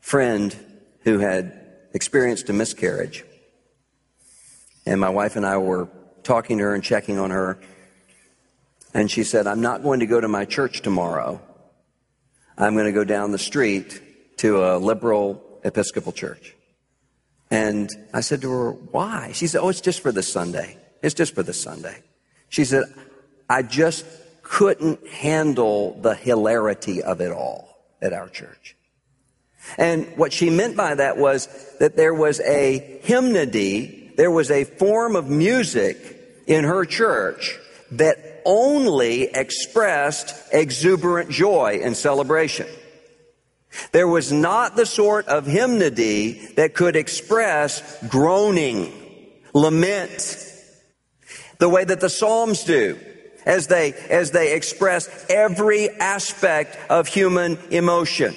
friend 0.00 0.56
who 1.02 1.18
had 1.18 1.52
experienced 1.92 2.48
a 2.48 2.54
miscarriage. 2.54 3.26
And 4.86 4.98
my 4.98 5.10
wife 5.10 5.36
and 5.36 5.44
I 5.44 5.58
were 5.58 5.90
talking 6.22 6.56
to 6.58 6.64
her 6.64 6.74
and 6.74 6.82
checking 6.82 7.18
on 7.18 7.30
her. 7.30 7.60
And 8.94 9.10
she 9.10 9.22
said, 9.22 9.46
I'm 9.46 9.60
not 9.60 9.82
going 9.82 10.00
to 10.00 10.06
go 10.06 10.18
to 10.18 10.28
my 10.28 10.46
church 10.46 10.80
tomorrow. 10.80 11.42
I'm 12.56 12.72
going 12.72 12.86
to 12.86 12.92
go 12.92 13.04
down 13.04 13.32
the 13.32 13.38
street 13.38 14.00
to 14.40 14.64
a 14.64 14.78
liberal 14.78 15.42
Episcopal 15.64 16.12
church. 16.12 16.54
And 17.50 17.90
I 18.14 18.20
said 18.20 18.40
to 18.40 18.50
her, 18.50 18.70
why? 18.72 19.32
She 19.32 19.46
said, 19.46 19.60
oh, 19.60 19.68
it's 19.68 19.82
just 19.82 20.00
for 20.00 20.12
this 20.12 20.32
Sunday. 20.32 20.78
It's 21.02 21.14
just 21.14 21.34
for 21.34 21.42
this 21.42 21.60
Sunday. 21.60 22.02
She 22.48 22.64
said, 22.64 22.84
I 23.50 23.62
just 23.62 24.06
couldn't 24.42 25.06
handle 25.06 26.00
the 26.00 26.14
hilarity 26.14 27.02
of 27.02 27.20
it 27.20 27.32
all 27.32 27.76
at 28.00 28.14
our 28.14 28.28
church. 28.28 28.76
And 29.76 30.06
what 30.16 30.32
she 30.32 30.48
meant 30.48 30.74
by 30.74 30.94
that 30.94 31.18
was 31.18 31.46
that 31.78 31.96
there 31.96 32.14
was 32.14 32.40
a 32.40 33.00
hymnody, 33.02 34.12
there 34.16 34.30
was 34.30 34.50
a 34.50 34.64
form 34.64 35.16
of 35.16 35.28
music 35.28 35.98
in 36.46 36.64
her 36.64 36.86
church 36.86 37.58
that 37.92 38.42
only 38.46 39.24
expressed 39.24 40.34
exuberant 40.50 41.28
joy 41.30 41.80
and 41.82 41.94
celebration. 41.94 42.66
There 43.92 44.08
was 44.08 44.32
not 44.32 44.76
the 44.76 44.86
sort 44.86 45.26
of 45.28 45.46
hymnody 45.46 46.32
that 46.56 46.74
could 46.74 46.96
express 46.96 48.02
groaning, 48.08 48.92
lament, 49.54 50.36
the 51.58 51.68
way 51.68 51.84
that 51.84 52.00
the 52.00 52.10
Psalms 52.10 52.64
do, 52.64 52.98
as 53.46 53.68
they, 53.68 53.92
as 53.92 54.32
they 54.32 54.54
express 54.54 55.26
every 55.28 55.88
aspect 55.88 56.78
of 56.90 57.06
human 57.06 57.58
emotion. 57.70 58.34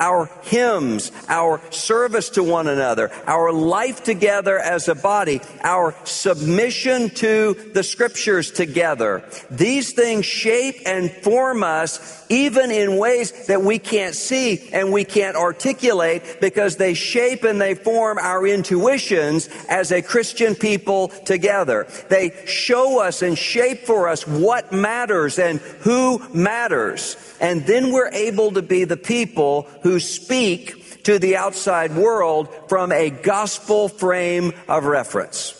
Our 0.00 0.30
hymns, 0.42 1.12
our 1.28 1.60
service 1.70 2.30
to 2.30 2.42
one 2.42 2.68
another, 2.68 3.10
our 3.26 3.52
life 3.52 4.02
together 4.04 4.58
as 4.58 4.88
a 4.88 4.94
body, 4.94 5.40
our 5.62 5.94
submission 6.04 7.10
to 7.10 7.54
the 7.74 7.82
scriptures 7.82 8.50
together. 8.50 9.24
These 9.50 9.92
things 9.92 10.24
shape 10.24 10.76
and 10.86 11.10
form 11.10 11.62
us 11.62 12.26
even 12.28 12.70
in 12.70 12.96
ways 12.96 13.46
that 13.46 13.62
we 13.62 13.78
can't 13.78 14.14
see 14.14 14.68
and 14.72 14.92
we 14.92 15.04
can't 15.04 15.36
articulate 15.36 16.38
because 16.40 16.76
they 16.76 16.94
shape 16.94 17.44
and 17.44 17.60
they 17.60 17.74
form 17.74 18.18
our 18.18 18.46
intuitions 18.46 19.48
as 19.68 19.92
a 19.92 20.02
Christian 20.02 20.54
people 20.54 21.08
together. 21.08 21.86
They 22.08 22.34
show 22.46 23.00
us 23.00 23.22
and 23.22 23.36
shape 23.36 23.80
for 23.80 24.08
us 24.08 24.26
what 24.26 24.72
matters 24.72 25.38
and 25.38 25.60
who 25.80 26.22
matters. 26.34 27.16
And 27.40 27.64
then 27.66 27.92
we're 27.92 28.10
able 28.12 28.52
to 28.52 28.62
be 28.62 28.84
the 28.84 28.96
people 28.96 29.57
who 29.82 30.00
speak 30.00 31.02
to 31.04 31.18
the 31.18 31.36
outside 31.36 31.94
world 31.94 32.48
from 32.68 32.92
a 32.92 33.10
gospel 33.10 33.88
frame 33.88 34.52
of 34.68 34.84
reference. 34.84 35.54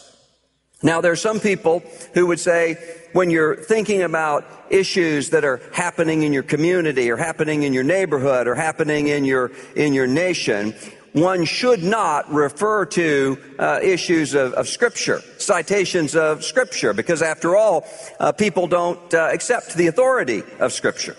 Now, 0.82 1.00
there 1.00 1.10
are 1.10 1.16
some 1.16 1.40
people 1.40 1.82
who 2.14 2.26
would 2.26 2.38
say, 2.38 2.76
when 3.12 3.30
you're 3.30 3.56
thinking 3.56 4.02
about 4.02 4.44
issues 4.70 5.30
that 5.30 5.44
are 5.44 5.60
happening 5.72 6.22
in 6.22 6.32
your 6.32 6.42
community 6.44 7.10
or 7.10 7.16
happening 7.16 7.64
in 7.64 7.72
your 7.72 7.82
neighborhood 7.82 8.46
or 8.46 8.54
happening 8.54 9.08
in 9.08 9.24
your, 9.24 9.50
in 9.74 9.92
your 9.92 10.06
nation, 10.06 10.74
one 11.14 11.44
should 11.46 11.82
not 11.82 12.32
refer 12.32 12.84
to 12.86 13.38
uh, 13.58 13.80
issues 13.82 14.34
of, 14.34 14.52
of, 14.52 14.68
scripture, 14.68 15.20
citations 15.38 16.14
of 16.14 16.44
scripture, 16.44 16.92
because 16.92 17.22
after 17.22 17.56
all, 17.56 17.86
uh, 18.20 18.30
people 18.30 18.66
don't 18.66 19.14
uh, 19.14 19.30
accept 19.32 19.74
the 19.74 19.86
authority 19.86 20.42
of 20.60 20.72
scripture. 20.72 21.16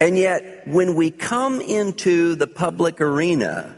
And 0.00 0.16
yet, 0.16 0.66
when 0.66 0.94
we 0.94 1.10
come 1.10 1.60
into 1.60 2.34
the 2.34 2.46
public 2.46 3.02
arena 3.02 3.76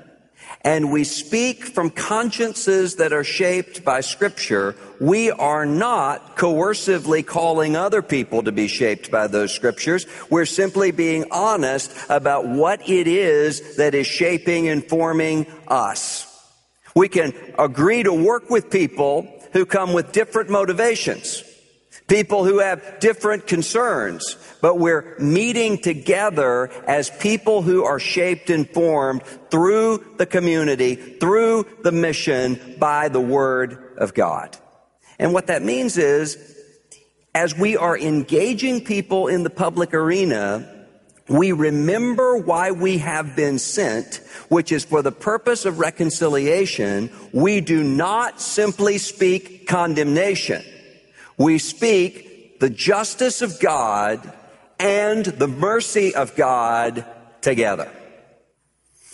and 0.64 0.92
we 0.92 1.02
speak 1.02 1.64
from 1.64 1.90
consciences 1.90 2.96
that 2.96 3.12
are 3.12 3.24
shaped 3.24 3.84
by 3.84 4.00
scripture, 4.00 4.76
we 5.00 5.32
are 5.32 5.66
not 5.66 6.36
coercively 6.36 7.26
calling 7.26 7.74
other 7.74 8.02
people 8.02 8.44
to 8.44 8.52
be 8.52 8.68
shaped 8.68 9.10
by 9.10 9.26
those 9.26 9.52
scriptures. 9.52 10.06
We're 10.30 10.46
simply 10.46 10.92
being 10.92 11.24
honest 11.32 11.92
about 12.08 12.46
what 12.46 12.88
it 12.88 13.08
is 13.08 13.76
that 13.76 13.96
is 13.96 14.06
shaping 14.06 14.68
and 14.68 14.84
forming 14.84 15.46
us. 15.66 16.28
We 16.94 17.08
can 17.08 17.34
agree 17.58 18.04
to 18.04 18.12
work 18.12 18.48
with 18.48 18.70
people 18.70 19.26
who 19.52 19.66
come 19.66 19.92
with 19.92 20.12
different 20.12 20.50
motivations, 20.50 21.42
people 22.08 22.44
who 22.44 22.58
have 22.58 23.00
different 23.00 23.46
concerns, 23.46 24.36
but 24.60 24.78
we're 24.78 25.16
meeting 25.18 25.78
together 25.78 26.70
as 26.86 27.10
people 27.10 27.62
who 27.62 27.84
are 27.84 27.98
shaped 27.98 28.50
and 28.50 28.68
formed 28.68 29.22
through 29.50 30.04
the 30.18 30.26
community, 30.26 30.94
through 30.94 31.66
the 31.82 31.92
mission 31.92 32.76
by 32.78 33.08
the 33.08 33.20
Word 33.20 33.94
of 33.98 34.14
God. 34.14 34.56
And 35.18 35.32
what 35.32 35.46
that 35.46 35.62
means 35.62 35.96
is, 35.98 36.36
as 37.34 37.56
we 37.56 37.76
are 37.76 37.96
engaging 37.96 38.84
people 38.84 39.28
in 39.28 39.42
the 39.42 39.50
public 39.50 39.94
arena, 39.94 40.68
we 41.28 41.52
remember 41.52 42.36
why 42.36 42.72
we 42.72 42.98
have 42.98 43.36
been 43.36 43.58
sent, 43.58 44.16
which 44.48 44.72
is 44.72 44.84
for 44.84 45.02
the 45.02 45.12
purpose 45.12 45.64
of 45.64 45.78
reconciliation. 45.78 47.10
We 47.32 47.60
do 47.60 47.82
not 47.82 48.40
simply 48.40 48.98
speak 48.98 49.66
condemnation. 49.66 50.62
We 51.42 51.58
speak 51.58 52.60
the 52.60 52.70
justice 52.70 53.42
of 53.42 53.58
God 53.58 54.32
and 54.78 55.24
the 55.24 55.48
mercy 55.48 56.14
of 56.14 56.36
God 56.36 57.04
together. 57.40 57.90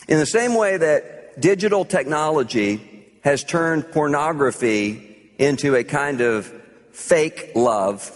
In 0.09 0.19
the 0.19 0.27
same 0.27 0.55
way 0.55 0.77
that 0.77 1.41
digital 1.41 1.87
technology 1.87 3.07
has 3.25 3.45
turned 3.45 3.91
pornography 3.93 5.33
into 5.39 5.75
a 5.75 5.85
kind 5.85 6.21
of 6.21 6.53
fake 6.93 7.53
love, 7.55 8.15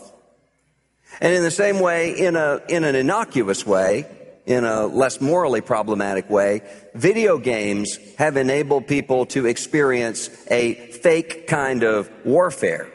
and 1.22 1.32
in 1.32 1.42
the 1.42 1.50
same 1.50 1.80
way, 1.80 2.12
in, 2.12 2.36
a, 2.36 2.60
in 2.68 2.84
an 2.84 2.94
innocuous 2.94 3.64
way, 3.64 4.04
in 4.44 4.66
a 4.66 4.84
less 4.84 5.22
morally 5.22 5.62
problematic 5.62 6.28
way, 6.28 6.60
video 6.94 7.38
games 7.38 7.96
have 8.18 8.36
enabled 8.36 8.86
people 8.86 9.24
to 9.24 9.46
experience 9.46 10.28
a 10.50 10.74
fake 10.74 11.46
kind 11.46 11.82
of 11.82 12.10
warfare. 12.26 12.91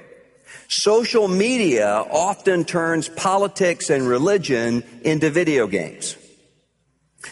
Social 0.67 1.27
media 1.27 1.87
often 2.11 2.65
turns 2.65 3.07
politics 3.07 3.89
and 3.89 4.07
religion 4.07 4.83
into 5.03 5.29
video 5.29 5.67
games. 5.67 6.17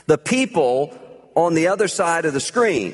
The 0.07 0.17
people 0.17 0.97
on 1.35 1.53
the 1.53 1.67
other 1.67 1.87
side 1.87 2.25
of 2.25 2.33
the 2.33 2.39
screen 2.39 2.93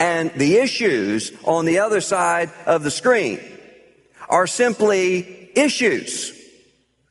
and 0.00 0.32
the 0.32 0.56
issues 0.56 1.32
on 1.44 1.66
the 1.66 1.78
other 1.78 2.00
side 2.00 2.50
of 2.66 2.82
the 2.82 2.90
screen 2.90 3.40
are 4.28 4.46
simply 4.46 5.50
issues. 5.54 6.32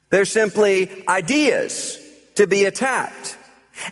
They're 0.10 0.26
simply 0.26 1.08
ideas 1.08 1.98
to 2.36 2.46
be 2.46 2.66
attacked. 2.66 3.38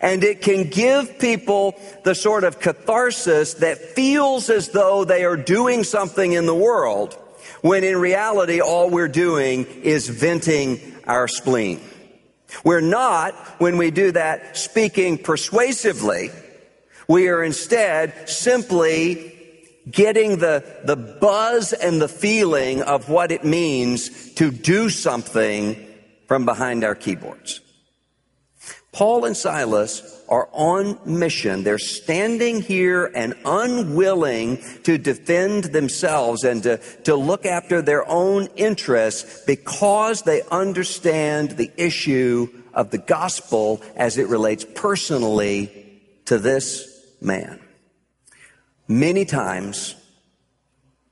And 0.01 0.23
it 0.23 0.41
can 0.41 0.69
give 0.69 1.17
people 1.17 1.79
the 2.03 2.13
sort 2.13 2.43
of 2.43 2.59
catharsis 2.59 3.55
that 3.55 3.79
feels 3.79 4.49
as 4.49 4.69
though 4.69 5.03
they 5.03 5.23
are 5.25 5.37
doing 5.37 5.83
something 5.83 6.33
in 6.33 6.45
the 6.45 6.55
world, 6.55 7.17
when 7.61 7.83
in 7.83 7.97
reality, 7.97 8.59
all 8.59 8.89
we're 8.89 9.07
doing 9.07 9.65
is 9.65 10.09
venting 10.09 10.79
our 11.05 11.27
spleen. 11.27 11.79
We're 12.63 12.81
not, 12.81 13.33
when 13.59 13.77
we 13.77 13.91
do 13.91 14.11
that, 14.11 14.57
speaking 14.57 15.17
persuasively. 15.17 16.29
We 17.07 17.29
are 17.29 17.43
instead 17.43 18.29
simply 18.29 19.37
getting 19.89 20.37
the, 20.37 20.63
the 20.83 20.95
buzz 20.95 21.73
and 21.73 22.01
the 22.01 22.07
feeling 22.07 22.81
of 22.83 23.09
what 23.09 23.31
it 23.31 23.43
means 23.43 24.33
to 24.33 24.51
do 24.51 24.89
something 24.89 25.87
from 26.27 26.45
behind 26.45 26.83
our 26.83 26.95
keyboards. 26.95 27.61
Paul 28.91 29.23
and 29.23 29.37
Silas 29.37 30.21
are 30.27 30.49
on 30.51 30.99
mission. 31.05 31.63
They're 31.63 31.77
standing 31.77 32.61
here 32.61 33.09
and 33.15 33.35
unwilling 33.45 34.61
to 34.83 34.97
defend 34.97 35.65
themselves 35.65 36.43
and 36.43 36.61
to, 36.63 36.77
to 37.03 37.15
look 37.15 37.45
after 37.45 37.81
their 37.81 38.07
own 38.07 38.47
interests 38.57 39.43
because 39.45 40.23
they 40.23 40.41
understand 40.51 41.51
the 41.51 41.71
issue 41.77 42.49
of 42.73 42.91
the 42.91 42.97
gospel 42.97 43.81
as 43.95 44.17
it 44.17 44.27
relates 44.27 44.65
personally 44.75 46.01
to 46.25 46.37
this 46.37 46.85
man. 47.21 47.61
Many 48.89 49.23
times, 49.23 49.95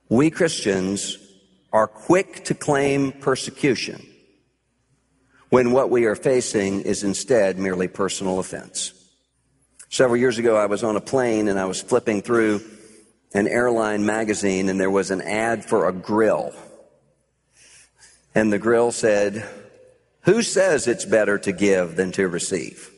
we 0.09 0.29
Christians 0.31 1.17
are 1.71 1.87
quick 1.87 2.43
to 2.45 2.53
claim 2.53 3.13
persecution 3.13 4.05
when 5.49 5.71
what 5.71 5.89
we 5.89 6.05
are 6.05 6.15
facing 6.15 6.81
is 6.81 7.03
instead 7.03 7.57
merely 7.57 7.87
personal 7.87 8.39
offense. 8.39 8.93
Several 9.89 10.17
years 10.17 10.37
ago, 10.37 10.55
I 10.55 10.67
was 10.67 10.83
on 10.83 10.95
a 10.95 11.01
plane 11.01 11.47
and 11.47 11.59
I 11.59 11.65
was 11.65 11.81
flipping 11.81 12.21
through 12.21 12.61
an 13.33 13.47
airline 13.47 14.05
magazine 14.05 14.69
and 14.69 14.79
there 14.79 14.91
was 14.91 15.09
an 15.09 15.21
ad 15.21 15.65
for 15.65 15.87
a 15.87 15.93
grill. 15.93 16.53
And 18.35 18.53
the 18.53 18.59
grill 18.59 18.91
said, 18.91 19.47
Who 20.21 20.43
says 20.43 20.87
it's 20.87 21.05
better 21.05 21.39
to 21.39 21.51
give 21.51 21.95
than 21.95 22.11
to 22.13 22.27
receive? 22.27 22.91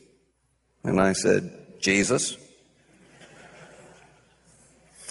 And 0.84 1.00
I 1.00 1.14
said, 1.14 1.52
Jesus. 1.80 2.38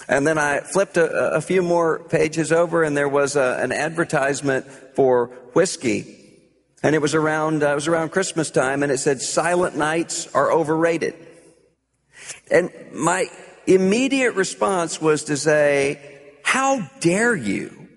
And 0.07 0.27
then 0.27 0.37
I 0.37 0.59
flipped 0.59 0.97
a, 0.97 1.35
a 1.35 1.41
few 1.41 1.63
more 1.63 1.99
pages 1.99 2.51
over 2.51 2.83
and 2.83 2.95
there 2.95 3.09
was 3.09 3.35
a, 3.35 3.57
an 3.59 3.71
advertisement 3.71 4.67
for 4.95 5.27
whiskey. 5.53 6.20
And 6.83 6.95
it 6.95 7.01
was 7.01 7.13
around, 7.13 7.63
uh, 7.63 7.71
it 7.71 7.75
was 7.75 7.87
around 7.87 8.09
Christmas 8.09 8.49
time 8.49 8.83
and 8.83 8.91
it 8.91 8.97
said, 8.97 9.21
silent 9.21 9.75
nights 9.75 10.27
are 10.33 10.51
overrated. 10.51 11.15
And 12.49 12.71
my 12.91 13.27
immediate 13.67 14.33
response 14.33 14.99
was 14.99 15.25
to 15.25 15.37
say, 15.37 15.99
how 16.43 16.89
dare 16.99 17.35
you 17.35 17.87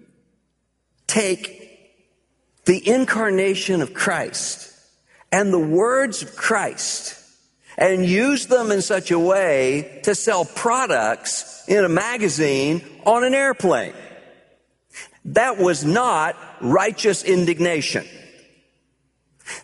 take 1.07 1.65
the 2.65 2.89
incarnation 2.89 3.83
of 3.83 3.95
Christ 3.95 4.73
and 5.33 5.53
the 5.53 5.59
words 5.59 6.23
of 6.23 6.37
Christ 6.37 7.21
and 7.77 8.07
use 8.07 8.47
them 8.47 8.71
in 8.71 8.83
such 8.83 9.11
a 9.11 9.19
way 9.19 10.01
to 10.05 10.15
sell 10.15 10.45
products 10.45 11.65
in 11.67 11.85
a 11.85 11.89
magazine 11.89 12.83
on 13.05 13.25
an 13.25 13.35
airplane. 13.35 13.95
That 15.27 15.59
was 15.59 15.85
not 15.85 16.37
righteous 16.61 17.25
indignation. 17.25 18.07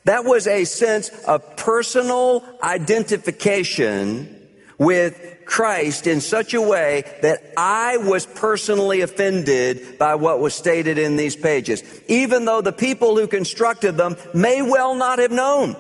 That 0.05 0.25
was 0.25 0.47
a 0.47 0.65
sense 0.65 1.09
of 1.25 1.57
personal 1.57 2.45
identification 2.63 4.37
with 4.79 5.41
Christ 5.45 6.07
in 6.07 6.21
such 6.21 6.55
a 6.55 6.61
way 6.61 7.05
that 7.23 7.53
I 7.57 7.99
was 7.99 8.25
personally 8.25 9.03
offended 9.03 9.99
by 9.99 10.15
what 10.15 10.41
was 10.41 10.55
stated 10.55 10.97
in 10.97 11.17
these 11.17 11.37
pages, 11.37 11.83
even 12.09 12.47
though 12.47 12.63
the 12.63 12.73
people 12.73 13.17
who 13.17 13.27
constructed 13.27 13.97
them 13.97 14.17
may 14.33 14.63
well 14.63 14.95
not 14.95 15.19
have 15.19 15.33
known 15.33 15.77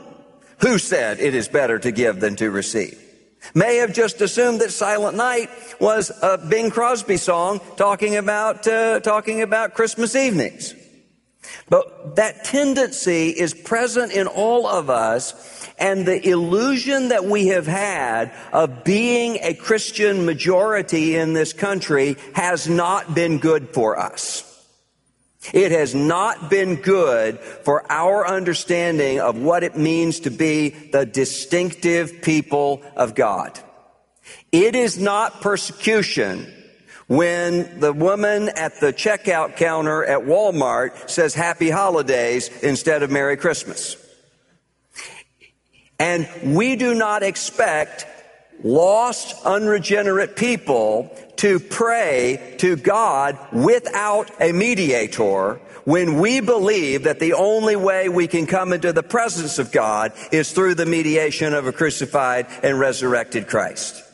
who 0.60 0.78
said 0.78 1.20
it 1.20 1.34
is 1.34 1.48
better 1.48 1.78
to 1.78 1.90
give 1.90 2.20
than 2.20 2.36
to 2.36 2.50
receive. 2.50 2.98
May 3.54 3.76
have 3.76 3.94
just 3.94 4.20
assumed 4.20 4.60
that 4.60 4.70
Silent 4.70 5.16
Night 5.16 5.48
was 5.80 6.12
a 6.22 6.36
Bing 6.36 6.70
Crosby 6.70 7.16
song 7.16 7.60
talking 7.76 8.16
about 8.16 8.66
uh, 8.66 9.00
talking 9.00 9.40
about 9.40 9.74
Christmas 9.74 10.14
evenings. 10.14 10.74
But 11.68 12.16
that 12.16 12.44
tendency 12.44 13.28
is 13.28 13.54
present 13.54 14.12
in 14.12 14.26
all 14.26 14.66
of 14.66 14.90
us, 14.90 15.68
and 15.78 16.06
the 16.06 16.28
illusion 16.28 17.08
that 17.08 17.24
we 17.24 17.48
have 17.48 17.66
had 17.66 18.32
of 18.52 18.84
being 18.84 19.38
a 19.42 19.54
Christian 19.54 20.26
majority 20.26 21.16
in 21.16 21.32
this 21.32 21.52
country 21.52 22.16
has 22.34 22.68
not 22.68 23.14
been 23.14 23.38
good 23.38 23.70
for 23.70 23.98
us. 23.98 24.46
It 25.54 25.72
has 25.72 25.94
not 25.94 26.50
been 26.50 26.76
good 26.76 27.38
for 27.40 27.90
our 27.90 28.26
understanding 28.26 29.20
of 29.20 29.38
what 29.38 29.64
it 29.64 29.76
means 29.76 30.20
to 30.20 30.30
be 30.30 30.68
the 30.68 31.06
distinctive 31.06 32.20
people 32.20 32.82
of 32.94 33.14
God. 33.14 33.58
It 34.52 34.74
is 34.74 34.98
not 34.98 35.40
persecution 35.40 36.52
when 37.10 37.80
the 37.80 37.92
woman 37.92 38.48
at 38.50 38.78
the 38.78 38.92
checkout 38.92 39.56
counter 39.56 40.04
at 40.04 40.20
Walmart 40.20 41.10
says 41.10 41.34
happy 41.34 41.68
holidays 41.68 42.48
instead 42.62 43.02
of 43.02 43.10
Merry 43.10 43.36
Christmas. 43.36 43.96
And 45.98 46.28
we 46.54 46.76
do 46.76 46.94
not 46.94 47.24
expect 47.24 48.06
lost, 48.62 49.44
unregenerate 49.44 50.36
people 50.36 51.10
to 51.38 51.58
pray 51.58 52.54
to 52.58 52.76
God 52.76 53.36
without 53.52 54.30
a 54.40 54.52
mediator 54.52 55.54
when 55.84 56.20
we 56.20 56.38
believe 56.38 57.02
that 57.04 57.18
the 57.18 57.32
only 57.32 57.74
way 57.74 58.08
we 58.08 58.28
can 58.28 58.46
come 58.46 58.72
into 58.72 58.92
the 58.92 59.02
presence 59.02 59.58
of 59.58 59.72
God 59.72 60.12
is 60.30 60.52
through 60.52 60.76
the 60.76 60.86
mediation 60.86 61.54
of 61.54 61.66
a 61.66 61.72
crucified 61.72 62.46
and 62.62 62.78
resurrected 62.78 63.48
Christ. 63.48 64.04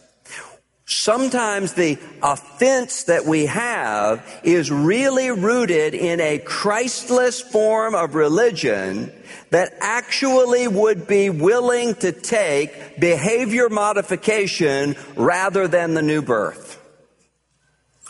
Sometimes 0.89 1.73
the 1.73 1.99
offense 2.23 3.05
that 3.05 3.25
we 3.25 3.47
have 3.47 4.25
is 4.45 4.71
really 4.71 5.33
rooted 5.33 5.95
in 5.95 6.21
a 6.21 6.39
Christless 6.39 7.41
form 7.41 7.97
of 7.97 8.15
religion 8.15 9.13
that 9.51 9.73
actually 9.81 10.69
would 10.69 11.09
be 11.09 11.29
willing 11.29 11.97
to 11.97 12.13
take 12.13 13.01
behavior 13.01 13.69
modification 13.69 14.95
rather 15.17 15.67
than 15.67 15.95
the 15.95 16.03
new 16.03 16.23
birth. 16.23 16.81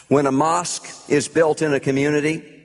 When 0.08 0.26
a 0.26 0.32
mosque 0.32 1.10
is 1.10 1.28
built 1.28 1.62
in 1.62 1.72
a 1.72 1.80
community, 1.80 2.55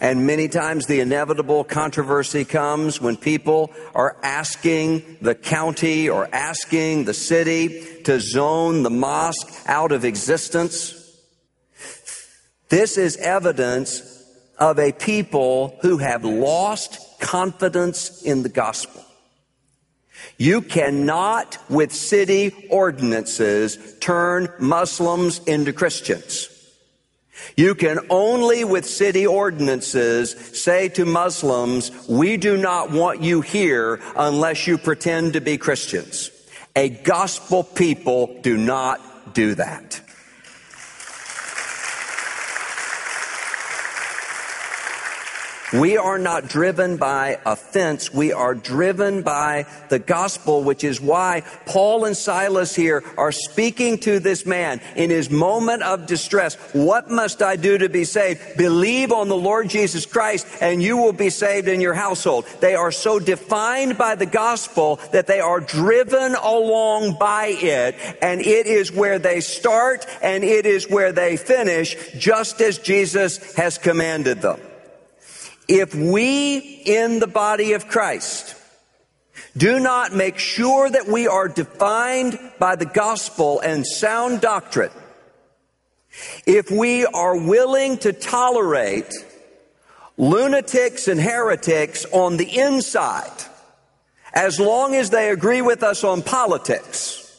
and 0.00 0.26
many 0.26 0.48
times 0.48 0.86
the 0.86 1.00
inevitable 1.00 1.62
controversy 1.62 2.44
comes 2.44 3.00
when 3.00 3.16
people 3.16 3.70
are 3.94 4.16
asking 4.22 5.18
the 5.20 5.34
county 5.34 6.08
or 6.08 6.28
asking 6.32 7.04
the 7.04 7.14
city 7.14 8.02
to 8.04 8.18
zone 8.18 8.82
the 8.82 8.90
mosque 8.90 9.52
out 9.66 9.92
of 9.92 10.06
existence. 10.06 10.96
This 12.70 12.96
is 12.96 13.18
evidence 13.18 14.24
of 14.58 14.78
a 14.78 14.92
people 14.92 15.78
who 15.82 15.98
have 15.98 16.24
lost 16.24 16.98
confidence 17.20 18.22
in 18.22 18.42
the 18.42 18.48
gospel. 18.48 19.04
You 20.38 20.62
cannot, 20.62 21.58
with 21.68 21.92
city 21.92 22.68
ordinances, 22.70 23.96
turn 24.00 24.48
Muslims 24.58 25.40
into 25.40 25.72
Christians. 25.72 26.49
You 27.56 27.74
can 27.74 28.00
only, 28.10 28.64
with 28.64 28.86
city 28.86 29.26
ordinances, 29.26 30.32
say 30.32 30.88
to 30.90 31.04
Muslims, 31.04 31.90
we 32.08 32.36
do 32.36 32.56
not 32.56 32.90
want 32.90 33.22
you 33.22 33.40
here 33.40 34.00
unless 34.16 34.66
you 34.66 34.78
pretend 34.78 35.34
to 35.34 35.40
be 35.40 35.58
Christians. 35.58 36.30
A 36.76 36.88
gospel 36.88 37.64
people 37.64 38.40
do 38.42 38.56
not 38.56 39.34
do 39.34 39.54
that. 39.56 40.00
We 45.72 45.96
are 45.96 46.18
not 46.18 46.48
driven 46.48 46.96
by 46.96 47.38
offense. 47.46 48.12
We 48.12 48.32
are 48.32 48.56
driven 48.56 49.22
by 49.22 49.66
the 49.88 50.00
gospel, 50.00 50.64
which 50.64 50.82
is 50.82 51.00
why 51.00 51.42
Paul 51.64 52.06
and 52.06 52.16
Silas 52.16 52.74
here 52.74 53.04
are 53.16 53.30
speaking 53.30 53.98
to 53.98 54.18
this 54.18 54.44
man 54.44 54.80
in 54.96 55.10
his 55.10 55.30
moment 55.30 55.84
of 55.84 56.06
distress. 56.06 56.56
What 56.72 57.08
must 57.08 57.40
I 57.40 57.54
do 57.54 57.78
to 57.78 57.88
be 57.88 58.04
saved? 58.04 58.56
Believe 58.56 59.12
on 59.12 59.28
the 59.28 59.36
Lord 59.36 59.68
Jesus 59.68 60.06
Christ 60.06 60.46
and 60.60 60.82
you 60.82 60.96
will 60.96 61.12
be 61.12 61.30
saved 61.30 61.68
in 61.68 61.80
your 61.80 61.94
household. 61.94 62.46
They 62.60 62.74
are 62.74 62.92
so 62.92 63.20
defined 63.20 63.96
by 63.96 64.16
the 64.16 64.26
gospel 64.26 64.98
that 65.12 65.28
they 65.28 65.38
are 65.38 65.60
driven 65.60 66.34
along 66.34 67.16
by 67.18 67.46
it 67.46 67.94
and 68.20 68.40
it 68.40 68.66
is 68.66 68.90
where 68.90 69.20
they 69.20 69.40
start 69.40 70.04
and 70.20 70.42
it 70.42 70.66
is 70.66 70.90
where 70.90 71.12
they 71.12 71.36
finish 71.36 71.96
just 72.18 72.60
as 72.60 72.78
Jesus 72.78 73.54
has 73.54 73.78
commanded 73.78 74.42
them. 74.42 74.60
If 75.72 75.94
we 75.94 76.58
in 76.58 77.20
the 77.20 77.28
body 77.28 77.74
of 77.74 77.86
Christ 77.86 78.56
do 79.56 79.78
not 79.78 80.12
make 80.12 80.36
sure 80.36 80.90
that 80.90 81.06
we 81.06 81.28
are 81.28 81.46
defined 81.46 82.40
by 82.58 82.74
the 82.74 82.86
gospel 82.86 83.60
and 83.60 83.86
sound 83.86 84.40
doctrine, 84.40 84.90
if 86.44 86.72
we 86.72 87.06
are 87.06 87.36
willing 87.36 87.98
to 87.98 88.12
tolerate 88.12 89.12
lunatics 90.16 91.06
and 91.06 91.20
heretics 91.20 92.04
on 92.06 92.36
the 92.36 92.58
inside, 92.58 93.30
as 94.32 94.58
long 94.58 94.96
as 94.96 95.10
they 95.10 95.30
agree 95.30 95.62
with 95.62 95.84
us 95.84 96.02
on 96.02 96.22
politics, 96.22 97.32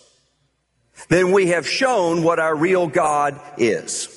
then 1.10 1.34
we 1.34 1.48
have 1.48 1.68
shown 1.68 2.24
what 2.24 2.40
our 2.40 2.56
real 2.56 2.88
God 2.88 3.38
is. 3.58 4.11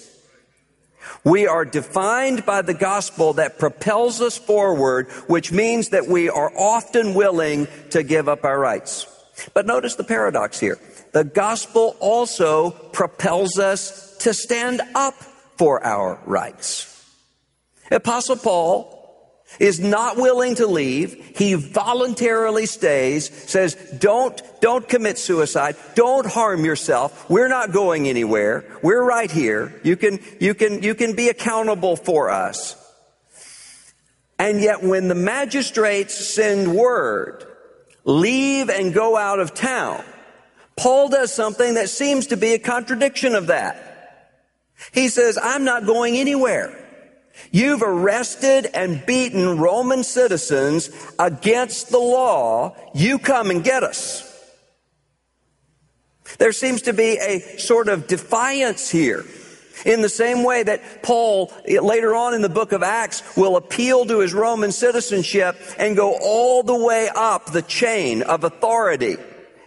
We 1.24 1.46
are 1.46 1.64
defined 1.64 2.44
by 2.44 2.60
the 2.60 2.74
gospel 2.74 3.32
that 3.34 3.58
propels 3.58 4.20
us 4.20 4.36
forward, 4.36 5.10
which 5.26 5.52
means 5.52 5.88
that 5.88 6.06
we 6.06 6.28
are 6.28 6.52
often 6.54 7.14
willing 7.14 7.66
to 7.90 8.02
give 8.02 8.28
up 8.28 8.44
our 8.44 8.58
rights. 8.58 9.06
But 9.54 9.66
notice 9.66 9.94
the 9.94 10.04
paradox 10.04 10.60
here. 10.60 10.78
The 11.12 11.24
gospel 11.24 11.96
also 11.98 12.70
propels 12.70 13.58
us 13.58 14.16
to 14.18 14.34
stand 14.34 14.82
up 14.94 15.14
for 15.56 15.84
our 15.84 16.20
rights. 16.26 16.90
Apostle 17.90 18.36
Paul 18.36 18.93
is 19.60 19.80
not 19.80 20.16
willing 20.16 20.56
to 20.56 20.66
leave. 20.66 21.36
He 21.36 21.54
voluntarily 21.54 22.66
stays, 22.66 23.30
says, 23.30 23.74
don't, 23.98 24.40
don't 24.60 24.88
commit 24.88 25.18
suicide. 25.18 25.76
Don't 25.94 26.26
harm 26.26 26.64
yourself. 26.64 27.28
We're 27.30 27.48
not 27.48 27.72
going 27.72 28.08
anywhere. 28.08 28.64
We're 28.82 29.02
right 29.02 29.30
here. 29.30 29.80
You 29.84 29.96
can, 29.96 30.20
you 30.40 30.54
can, 30.54 30.82
you 30.82 30.94
can 30.94 31.14
be 31.14 31.28
accountable 31.28 31.96
for 31.96 32.30
us. 32.30 32.76
And 34.38 34.60
yet 34.60 34.82
when 34.82 35.08
the 35.08 35.14
magistrates 35.14 36.14
send 36.14 36.74
word, 36.74 37.46
leave 38.04 38.68
and 38.68 38.92
go 38.92 39.16
out 39.16 39.38
of 39.38 39.54
town, 39.54 40.04
Paul 40.76 41.08
does 41.08 41.32
something 41.32 41.74
that 41.74 41.88
seems 41.88 42.28
to 42.28 42.36
be 42.36 42.54
a 42.54 42.58
contradiction 42.58 43.34
of 43.34 43.46
that. 43.46 43.92
He 44.92 45.08
says, 45.08 45.38
I'm 45.40 45.64
not 45.64 45.86
going 45.86 46.16
anywhere. 46.16 46.83
You've 47.50 47.82
arrested 47.82 48.68
and 48.74 49.04
beaten 49.06 49.58
Roman 49.58 50.02
citizens 50.04 50.90
against 51.18 51.90
the 51.90 51.98
law. 51.98 52.76
You 52.94 53.18
come 53.18 53.50
and 53.50 53.62
get 53.62 53.82
us. 53.82 54.30
There 56.38 56.52
seems 56.52 56.82
to 56.82 56.92
be 56.92 57.18
a 57.18 57.58
sort 57.58 57.88
of 57.88 58.06
defiance 58.06 58.90
here. 58.90 59.24
In 59.84 60.00
the 60.00 60.08
same 60.08 60.44
way 60.44 60.62
that 60.62 61.02
Paul, 61.02 61.52
later 61.66 62.14
on 62.14 62.32
in 62.34 62.42
the 62.42 62.48
book 62.48 62.72
of 62.72 62.82
Acts, 62.82 63.22
will 63.36 63.56
appeal 63.56 64.06
to 64.06 64.20
his 64.20 64.32
Roman 64.32 64.72
citizenship 64.72 65.56
and 65.78 65.96
go 65.96 66.16
all 66.20 66.62
the 66.62 66.74
way 66.76 67.10
up 67.14 67.46
the 67.46 67.62
chain 67.62 68.22
of 68.22 68.44
authority 68.44 69.16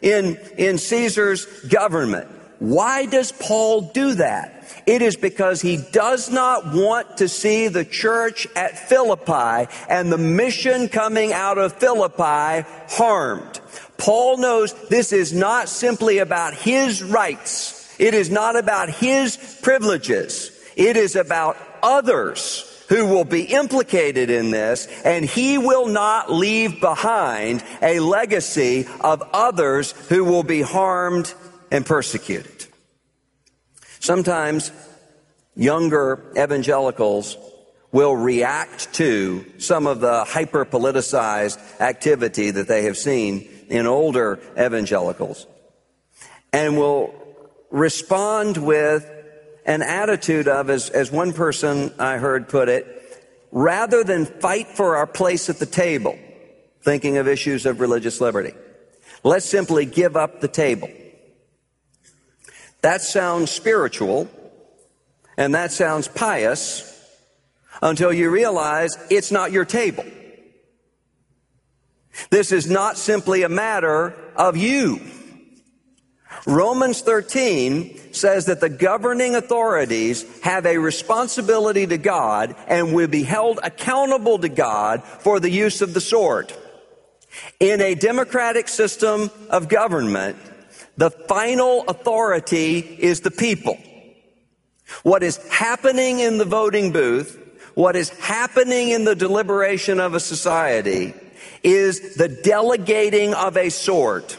in, 0.01 0.38
in 0.58 0.77
Caesar's 0.77 1.45
government. 1.67 2.30
Why 2.60 3.06
does 3.06 3.32
Paul 3.32 3.82
do 3.93 4.15
that? 4.15 4.57
It 4.88 5.02
is 5.02 5.17
because 5.17 5.62
he 5.62 5.76
does 5.78 6.32
not 6.32 6.73
want 6.73 7.17
to 7.17 7.28
see 7.28 7.67
the 7.67 7.84
church 7.84 8.47
at 8.56 8.80
Philippi 8.80 9.69
and 9.89 10.10
the 10.10 10.17
mission 10.17 10.88
coming 10.88 11.34
out 11.34 11.58
of 11.58 11.73
Philippi 11.73 12.65
harmed. 12.88 13.60
Paul 13.97 14.38
knows 14.38 14.73
this 14.88 15.12
is 15.12 15.34
not 15.34 15.67
simply 15.67 16.19
about 16.19 16.54
his 16.54 17.04
rights. 17.04 17.93
It 18.00 18.13
is 18.13 18.30
not 18.30 18.56
about 18.56 18.89
his 18.89 19.36
privileges. 19.62 20.52
It 20.78 20.95
is 20.95 21.17
about 21.17 21.58
others 21.84 22.86
who 22.88 23.08
will 23.08 23.26
be 23.26 23.41
implicated 23.43 24.30
in 24.30 24.52
this, 24.52 24.88
and 25.04 25.26
he 25.26 25.58
will 25.58 25.88
not 25.88 26.32
leave 26.32 26.80
behind 26.80 27.62
a 27.82 28.00
legacy 28.00 28.88
of 29.02 29.21
others 29.34 29.91
who 30.08 30.23
will 30.23 30.43
be 30.43 30.62
harmed 30.62 31.34
and 31.69 31.86
persecuted. 31.86 32.57
Sometimes 33.99 34.71
younger 35.55 36.31
evangelicals 36.38 37.38
will 37.91 38.15
react 38.15 38.93
to 38.93 39.45
some 39.57 39.88
of 39.88 40.01
the 40.01 40.23
hyper 40.23 40.65
politicized 40.65 41.60
activity 41.79 42.51
that 42.51 42.67
they 42.67 42.83
have 42.83 42.97
seen 42.97 43.47
in 43.69 43.88
older 43.88 44.39
evangelicals 44.57 45.47
and 46.53 46.77
will 46.77 47.13
respond 47.69 48.57
with 48.57 49.10
an 49.65 49.81
attitude 49.81 50.47
of, 50.47 50.69
as, 50.69 50.89
as 50.89 51.12
one 51.12 51.33
person 51.33 51.93
I 51.99 52.17
heard 52.17 52.47
put 52.47 52.69
it, 52.69 52.86
rather 53.51 54.03
than 54.03 54.25
fight 54.25 54.67
for 54.67 54.95
our 54.95 55.07
place 55.07 55.49
at 55.49 55.60
the 55.60 55.65
table, 55.65 56.17
thinking 56.81 57.17
of 57.17 57.27
issues 57.27 57.65
of 57.65 57.81
religious 57.81 58.21
liberty, 58.21 58.53
let's 59.23 59.45
simply 59.45 59.86
give 59.86 60.15
up 60.15 60.39
the 60.39 60.47
table. 60.47 60.89
That 62.82 63.02
sounds 63.02 63.52
spiritual 63.52 64.30
and 65.38 65.54
that 65.56 65.72
sounds 65.72 66.08
pious 66.08 66.94
until 67.82 68.12
you 68.12 68.30
realize 68.30 68.98
it's 69.10 69.32
not 69.32 69.52
your 69.52 69.66
table. 69.66 70.06
This 72.30 72.52
is 72.52 72.70
not 72.70 72.98
simply 72.98 73.44
a 73.44 73.50
matter 73.50 74.16
of 74.36 74.58
you. 74.58 75.00
Romans 76.46 77.02
13 77.02 78.13
says 78.13 78.46
that 78.46 78.60
the 78.60 78.70
governing 78.70 79.36
authorities 79.36 80.26
have 80.42 80.66
a 80.66 80.78
responsibility 80.78 81.86
to 81.86 81.98
God 81.98 82.56
and 82.68 82.94
will 82.94 83.08
be 83.08 83.24
held 83.24 83.60
accountable 83.63 84.40
to 84.40 84.50
God 84.50 85.04
for 85.04 85.40
the 85.40 85.50
use 85.50 85.82
of 85.82 85.94
the 85.94 86.02
sword. 86.02 86.52
In 87.60 87.82
a 87.82 87.96
democratic 87.96 88.68
system 88.68 89.30
of 89.50 89.68
government, 89.68 90.38
the 90.97 91.12
final 91.12 91.83
authority 91.88 92.79
is 92.79 93.21
the 93.21 93.31
people. 93.31 93.77
What 95.03 95.23
is 95.23 95.38
happening 95.49 96.19
in 96.19 96.38
the 96.38 96.45
voting 96.45 96.91
booth, 96.91 97.39
what 97.75 97.95
is 97.95 98.10
happening 98.10 98.89
in 98.89 99.03
the 99.05 99.15
deliberation 99.15 99.99
of 99.99 100.15
a 100.15 100.19
society 100.19 101.13
is 101.63 102.15
the 102.15 102.27
delegating 102.27 103.33
of 103.33 103.57
a 103.57 103.69
sword. 103.69 104.36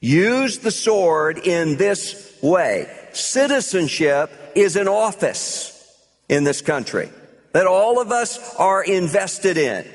Use 0.00 0.58
the 0.58 0.70
sword 0.70 1.38
in 1.38 1.76
this 1.76 2.36
way. 2.42 2.90
Citizenship 3.12 4.30
is 4.54 4.76
an 4.76 4.88
office 4.88 5.72
in 6.28 6.44
this 6.44 6.60
country 6.60 7.10
that 7.52 7.66
all 7.66 8.00
of 8.00 8.12
us 8.12 8.54
are 8.56 8.84
invested 8.84 9.56
in. 9.56 9.86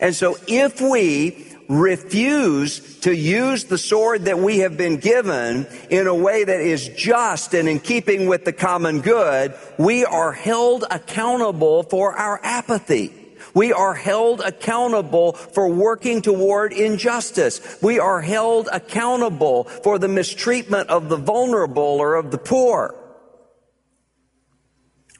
And 0.00 0.14
so 0.14 0.36
if 0.46 0.80
we 0.80 1.47
refuse 1.68 2.98
to 3.00 3.14
use 3.14 3.64
the 3.64 3.78
sword 3.78 4.24
that 4.24 4.38
we 4.38 4.58
have 4.60 4.76
been 4.76 4.96
given 4.96 5.66
in 5.90 6.06
a 6.06 6.14
way 6.14 6.42
that 6.42 6.60
is 6.60 6.88
just 6.88 7.54
and 7.54 7.68
in 7.68 7.78
keeping 7.78 8.26
with 8.26 8.44
the 8.44 8.52
common 8.52 9.00
good, 9.00 9.54
we 9.78 10.04
are 10.04 10.32
held 10.32 10.84
accountable 10.90 11.82
for 11.84 12.16
our 12.16 12.40
apathy. 12.42 13.12
We 13.54 13.72
are 13.72 13.94
held 13.94 14.40
accountable 14.40 15.32
for 15.32 15.68
working 15.68 16.22
toward 16.22 16.72
injustice. 16.72 17.78
We 17.82 17.98
are 17.98 18.20
held 18.20 18.68
accountable 18.72 19.64
for 19.64 19.98
the 19.98 20.08
mistreatment 20.08 20.88
of 20.88 21.08
the 21.08 21.16
vulnerable 21.16 21.82
or 21.82 22.14
of 22.14 22.30
the 22.30 22.38
poor. 22.38 22.94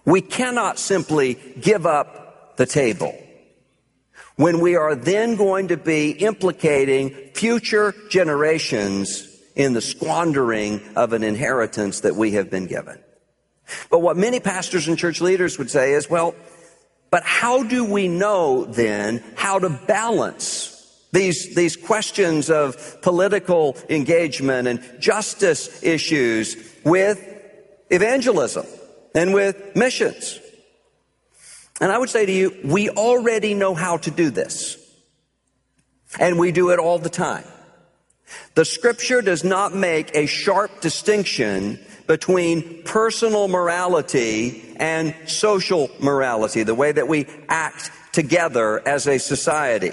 We 0.05 0.21
cannot 0.23 0.79
simply 0.79 1.35
give 1.61 1.85
up 1.85 2.57
the 2.57 2.67
table 2.67 3.15
when 4.39 4.61
we 4.61 4.77
are 4.77 4.95
then 4.95 5.35
going 5.35 5.67
to 5.67 5.77
be 5.77 6.13
implicating 6.13 7.11
future 7.35 7.93
generations 8.09 9.27
in 9.57 9.73
the 9.73 9.81
squandering 9.81 10.81
of 10.95 11.13
an 11.13 11.25
inheritance 11.25 12.01
that 12.01 12.15
we 12.15 12.31
have 12.31 12.49
been 12.49 12.69
given. 12.69 12.97
But 13.91 13.99
what 13.99 14.17
many 14.17 14.39
pastors 14.39 14.87
and 14.87 14.97
church 14.97 15.21
leaders 15.21 15.59
would 15.59 15.73
say 15.73 15.93
is, 15.93 16.09
well, 16.09 16.37
but 17.11 17.25
how 17.25 17.65
do 17.65 17.85
we 17.85 18.07
know 18.07 18.65
then 18.65 19.25
how 19.35 19.59
to 19.59 19.71
balance 19.71 20.75
these, 21.11 21.57
these 21.57 21.75
questions 21.77 22.49
of 22.49 23.03
political 23.03 23.77
engagement 23.89 24.69
and 24.69 25.01
justice 25.01 25.83
issues 25.83 26.57
with 26.85 27.21
evangelism 27.91 28.67
and 29.17 29.35
with 29.35 29.75
missions? 29.75 30.39
And 31.81 31.93
I 31.93 31.99
would 31.99 32.11
say 32.11 32.27
to 32.27 32.33
you, 32.33 32.57
we 32.65 32.91
already 32.91 33.55
know 33.55 33.75
how 33.75 33.99
to 33.99 34.11
do 34.11 34.31
this. 34.31 34.77
And 36.19 36.39
we 36.39 36.53
do 36.53 36.71
it 36.71 36.79
all 36.79 36.99
the 36.99 37.11
time. 37.11 37.45
The 38.55 38.65
scripture 38.65 39.23
does 39.23 39.45
not 39.45 39.75
make 39.75 40.15
a 40.15 40.27
sharp 40.27 40.81
distinction 40.81 41.79
between 42.07 42.83
personal 42.85 43.49
morality 43.49 44.75
and 44.77 45.15
social 45.27 45.91
morality, 46.01 46.63
the 46.63 46.75
way 46.75 46.91
that 46.91 47.09
we 47.09 47.27
act 47.49 47.91
together 48.13 48.87
as 48.87 49.07
a 49.07 49.19
society. 49.19 49.93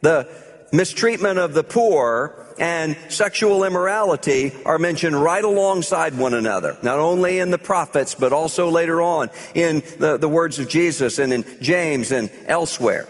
The 0.00 0.28
mistreatment 0.72 1.38
of 1.38 1.54
the 1.54 1.64
poor 1.64 2.46
and 2.58 2.96
sexual 3.08 3.64
immorality 3.64 4.52
are 4.64 4.78
mentioned 4.78 5.20
right 5.20 5.44
alongside 5.44 6.16
one 6.16 6.34
another, 6.34 6.76
not 6.82 6.98
only 6.98 7.38
in 7.38 7.50
the 7.50 7.58
prophets, 7.58 8.14
but 8.14 8.32
also 8.32 8.70
later 8.70 9.00
on 9.00 9.30
in 9.54 9.82
the, 9.98 10.16
the 10.16 10.28
words 10.28 10.58
of 10.58 10.68
Jesus 10.68 11.18
and 11.18 11.32
in 11.32 11.44
James 11.60 12.10
and 12.12 12.30
elsewhere. 12.46 13.06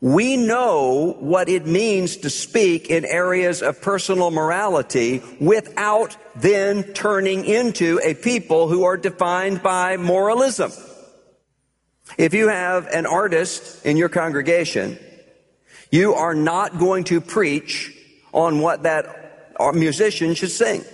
We 0.00 0.36
know 0.36 1.16
what 1.18 1.48
it 1.48 1.66
means 1.66 2.18
to 2.18 2.30
speak 2.30 2.90
in 2.90 3.06
areas 3.06 3.62
of 3.62 3.80
personal 3.80 4.30
morality 4.30 5.22
without 5.40 6.16
then 6.36 6.82
turning 6.92 7.46
into 7.46 8.00
a 8.04 8.12
people 8.14 8.68
who 8.68 8.84
are 8.84 8.98
defined 8.98 9.62
by 9.62 9.96
moralism. 9.96 10.72
If 12.18 12.34
you 12.34 12.48
have 12.48 12.86
an 12.88 13.06
artist 13.06 13.86
in 13.86 13.96
your 13.96 14.10
congregation, 14.10 14.98
you 15.94 16.12
are 16.14 16.34
not 16.34 16.76
going 16.76 17.04
to 17.04 17.20
preach 17.20 17.96
on 18.32 18.58
what 18.58 18.82
that 18.82 19.54
uh, 19.60 19.70
musician 19.70 20.34
should 20.34 20.50
sing. 20.50 20.84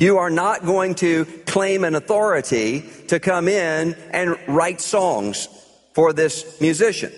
You 0.00 0.18
are 0.18 0.30
not 0.30 0.66
going 0.66 0.96
to 0.96 1.24
claim 1.46 1.84
an 1.84 1.94
authority 1.94 2.80
to 3.06 3.20
come 3.20 3.46
in 3.46 3.94
and 4.10 4.36
write 4.48 4.80
songs 4.80 5.46
for 5.94 6.12
this 6.12 6.60
musician. 6.60 7.12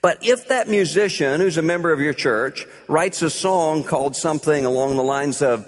But 0.00 0.24
if 0.24 0.48
that 0.48 0.66
musician 0.66 1.42
who's 1.42 1.58
a 1.58 1.62
member 1.62 1.92
of 1.92 2.00
your 2.00 2.14
church 2.14 2.64
writes 2.88 3.20
a 3.20 3.28
song 3.28 3.84
called 3.84 4.16
something 4.16 4.64
along 4.64 4.96
the 4.96 5.02
lines 5.02 5.42
of, 5.42 5.66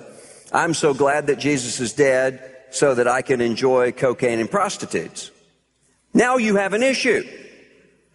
I'm 0.54 0.72
so 0.72 0.94
glad 0.94 1.26
that 1.26 1.38
Jesus 1.38 1.80
is 1.80 1.92
dead 1.92 2.56
so 2.70 2.94
that 2.94 3.06
I 3.06 3.20
can 3.20 3.42
enjoy 3.42 3.92
cocaine 3.92 4.38
and 4.38 4.50
prostitutes. 4.50 5.30
Now 6.14 6.38
you 6.38 6.56
have 6.56 6.72
an 6.72 6.82
issue. 6.82 7.28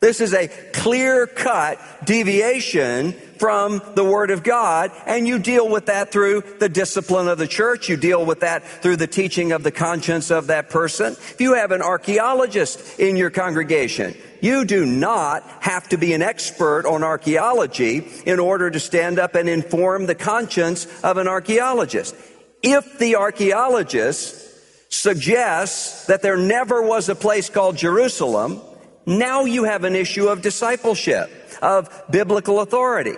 This 0.02 0.22
is 0.22 0.34
a 0.34 0.48
clear 0.74 1.26
cut 1.26 1.80
deviation 2.06 3.14
from 3.40 3.82
the 3.96 4.04
Word 4.04 4.30
of 4.30 4.44
God, 4.44 4.92
and 5.06 5.28
you 5.28 5.40
deal 5.40 5.68
with 5.68 5.88
that 5.88 6.12
through 6.12 6.44
the 6.60 6.70
discipline 6.70 7.28
of 7.28 7.38
the 7.38 7.48
church. 7.48 7.90
You 7.90 7.98
deal 7.98 8.26
with 8.26 8.42
that 8.42 8.64
through 8.66 8.98
the 8.98 9.08
teaching 9.08 9.52
of 9.52 9.64
the 9.64 9.72
conscience 9.72 10.32
of 10.32 10.48
that 10.48 10.70
person. 10.70 11.14
If 11.14 11.40
you 11.40 11.54
have 11.54 11.72
an 11.72 11.82
archaeologist 11.82 13.00
in 13.00 13.16
your 13.16 13.30
congregation, 13.30 14.16
you 14.42 14.66
do 14.66 14.86
not 14.86 15.44
have 15.62 15.90
to 15.90 15.98
be 15.98 16.14
an 16.14 16.22
expert 16.22 16.86
on 16.86 17.04
archaeology 17.04 18.08
in 18.26 18.40
order 18.40 18.70
to 18.70 18.80
stand 18.80 19.18
up 19.18 19.34
and 19.36 19.50
inform 19.50 20.06
the 20.06 20.16
conscience 20.16 20.88
of 21.04 21.18
an 21.18 21.28
archaeologist. 21.28 22.16
If 22.62 23.00
the 23.00 23.16
archaeologist 23.16 24.94
suggests 24.94 26.06
that 26.08 26.22
there 26.22 26.38
never 26.38 26.82
was 26.82 27.10
a 27.10 27.16
place 27.16 27.50
called 27.50 27.78
Jerusalem, 27.78 28.62
now 29.06 29.46
you 29.46 29.64
have 29.66 29.84
an 29.84 29.96
issue 29.96 30.28
of 30.28 30.42
discipleship, 30.42 31.30
of 31.62 31.90
biblical 32.10 32.60
authority. 32.60 33.16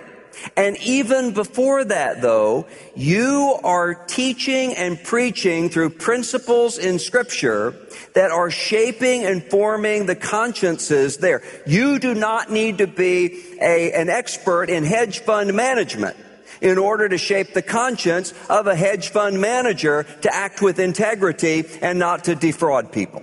And 0.56 0.76
even 0.78 1.32
before 1.32 1.84
that, 1.84 2.22
though, 2.22 2.66
you 2.94 3.58
are 3.64 3.94
teaching 3.94 4.74
and 4.74 5.02
preaching 5.02 5.68
through 5.68 5.90
principles 5.90 6.78
in 6.78 6.98
scripture 6.98 7.74
that 8.14 8.30
are 8.30 8.50
shaping 8.50 9.24
and 9.24 9.42
forming 9.42 10.06
the 10.06 10.14
consciences 10.14 11.18
there. 11.18 11.42
You 11.66 11.98
do 11.98 12.14
not 12.14 12.50
need 12.50 12.78
to 12.78 12.86
be 12.86 13.42
a, 13.60 13.92
an 13.92 14.08
expert 14.08 14.70
in 14.70 14.84
hedge 14.84 15.20
fund 15.20 15.54
management 15.54 16.16
in 16.60 16.78
order 16.78 17.08
to 17.08 17.18
shape 17.18 17.54
the 17.54 17.62
conscience 17.62 18.34
of 18.48 18.66
a 18.66 18.74
hedge 18.74 19.08
fund 19.08 19.40
manager 19.40 20.04
to 20.22 20.34
act 20.34 20.60
with 20.60 20.78
integrity 20.78 21.64
and 21.80 21.98
not 21.98 22.24
to 22.24 22.34
defraud 22.34 22.92
people. 22.92 23.22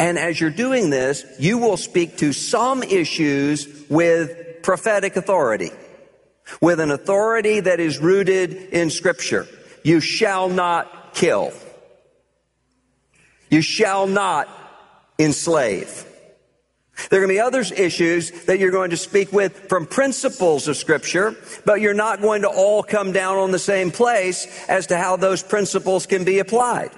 And 0.00 0.18
as 0.18 0.40
you're 0.40 0.48
doing 0.48 0.88
this, 0.88 1.26
you 1.38 1.58
will 1.58 1.76
speak 1.76 2.16
to 2.16 2.32
some 2.32 2.82
issues 2.82 3.68
with 3.90 4.62
prophetic 4.62 5.14
authority, 5.16 5.72
with 6.62 6.80
an 6.80 6.90
authority 6.90 7.60
that 7.60 7.80
is 7.80 7.98
rooted 7.98 8.54
in 8.72 8.88
scripture. 8.88 9.46
You 9.84 10.00
shall 10.00 10.48
not 10.48 11.12
kill. 11.12 11.52
You 13.50 13.60
shall 13.60 14.06
not 14.06 14.48
enslave. 15.18 16.06
There 17.10 17.18
are 17.18 17.26
going 17.26 17.36
to 17.36 17.42
be 17.42 17.46
other 17.46 17.60
issues 17.60 18.30
that 18.46 18.58
you're 18.58 18.70
going 18.70 18.90
to 18.90 18.96
speak 18.96 19.34
with 19.34 19.68
from 19.68 19.84
principles 19.84 20.66
of 20.66 20.78
scripture, 20.78 21.36
but 21.66 21.82
you're 21.82 21.92
not 21.92 22.22
going 22.22 22.42
to 22.42 22.48
all 22.48 22.82
come 22.82 23.12
down 23.12 23.36
on 23.36 23.50
the 23.50 23.58
same 23.58 23.90
place 23.90 24.46
as 24.66 24.86
to 24.86 24.96
how 24.96 25.16
those 25.16 25.42
principles 25.42 26.06
can 26.06 26.24
be 26.24 26.38
applied. 26.38 26.90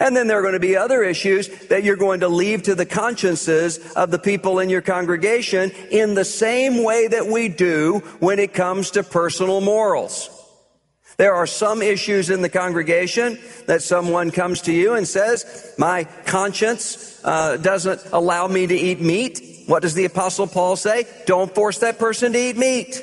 And 0.00 0.16
then 0.16 0.26
there 0.26 0.38
are 0.38 0.42
going 0.42 0.54
to 0.54 0.60
be 0.60 0.76
other 0.76 1.02
issues 1.02 1.48
that 1.68 1.82
you're 1.82 1.96
going 1.96 2.20
to 2.20 2.28
leave 2.28 2.64
to 2.64 2.74
the 2.74 2.86
consciences 2.86 3.78
of 3.94 4.10
the 4.10 4.18
people 4.18 4.58
in 4.58 4.68
your 4.68 4.82
congregation 4.82 5.70
in 5.90 6.14
the 6.14 6.24
same 6.24 6.84
way 6.84 7.08
that 7.08 7.26
we 7.26 7.48
do 7.48 8.00
when 8.20 8.38
it 8.38 8.52
comes 8.52 8.92
to 8.92 9.02
personal 9.02 9.60
morals. 9.60 10.30
There 11.16 11.34
are 11.34 11.48
some 11.48 11.82
issues 11.82 12.30
in 12.30 12.42
the 12.42 12.48
congregation 12.48 13.40
that 13.66 13.82
someone 13.82 14.30
comes 14.30 14.60
to 14.62 14.72
you 14.72 14.94
and 14.94 15.08
says, 15.08 15.74
my 15.76 16.04
conscience 16.26 17.20
uh, 17.24 17.56
doesn't 17.56 18.00
allow 18.12 18.46
me 18.46 18.68
to 18.68 18.74
eat 18.74 19.00
meat. 19.00 19.64
What 19.66 19.82
does 19.82 19.94
the 19.94 20.04
apostle 20.04 20.46
Paul 20.46 20.76
say? 20.76 21.06
Don't 21.26 21.52
force 21.52 21.78
that 21.78 21.98
person 21.98 22.32
to 22.34 22.38
eat 22.38 22.56
meat. 22.56 23.02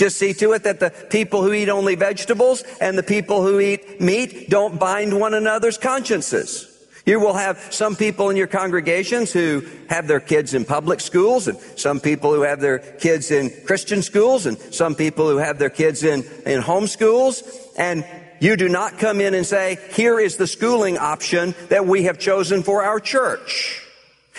Just 0.00 0.16
see 0.16 0.32
to 0.32 0.54
it 0.54 0.62
that 0.62 0.80
the 0.80 0.88
people 1.10 1.42
who 1.42 1.52
eat 1.52 1.68
only 1.68 1.94
vegetables 1.94 2.62
and 2.80 2.96
the 2.96 3.02
people 3.02 3.42
who 3.42 3.60
eat 3.60 4.00
meat 4.00 4.48
don't 4.48 4.80
bind 4.80 5.20
one 5.20 5.34
another's 5.34 5.76
consciences. 5.76 6.66
You 7.04 7.20
will 7.20 7.34
have 7.34 7.58
some 7.68 7.96
people 7.96 8.30
in 8.30 8.36
your 8.38 8.46
congregations 8.46 9.30
who 9.30 9.62
have 9.90 10.08
their 10.08 10.18
kids 10.18 10.54
in 10.54 10.64
public 10.64 11.00
schools 11.02 11.48
and 11.48 11.58
some 11.76 12.00
people 12.00 12.32
who 12.32 12.40
have 12.40 12.62
their 12.62 12.78
kids 12.78 13.30
in 13.30 13.50
Christian 13.66 14.00
schools 14.00 14.46
and 14.46 14.56
some 14.72 14.94
people 14.94 15.28
who 15.28 15.36
have 15.36 15.58
their 15.58 15.68
kids 15.68 16.02
in, 16.02 16.24
in 16.46 16.62
home 16.62 16.86
schools. 16.86 17.42
And 17.76 18.06
you 18.40 18.56
do 18.56 18.70
not 18.70 18.96
come 18.96 19.20
in 19.20 19.34
and 19.34 19.44
say, 19.44 19.76
here 19.90 20.18
is 20.18 20.38
the 20.38 20.46
schooling 20.46 20.96
option 20.96 21.54
that 21.68 21.84
we 21.84 22.04
have 22.04 22.18
chosen 22.18 22.62
for 22.62 22.82
our 22.82 23.00
church. 23.00 23.86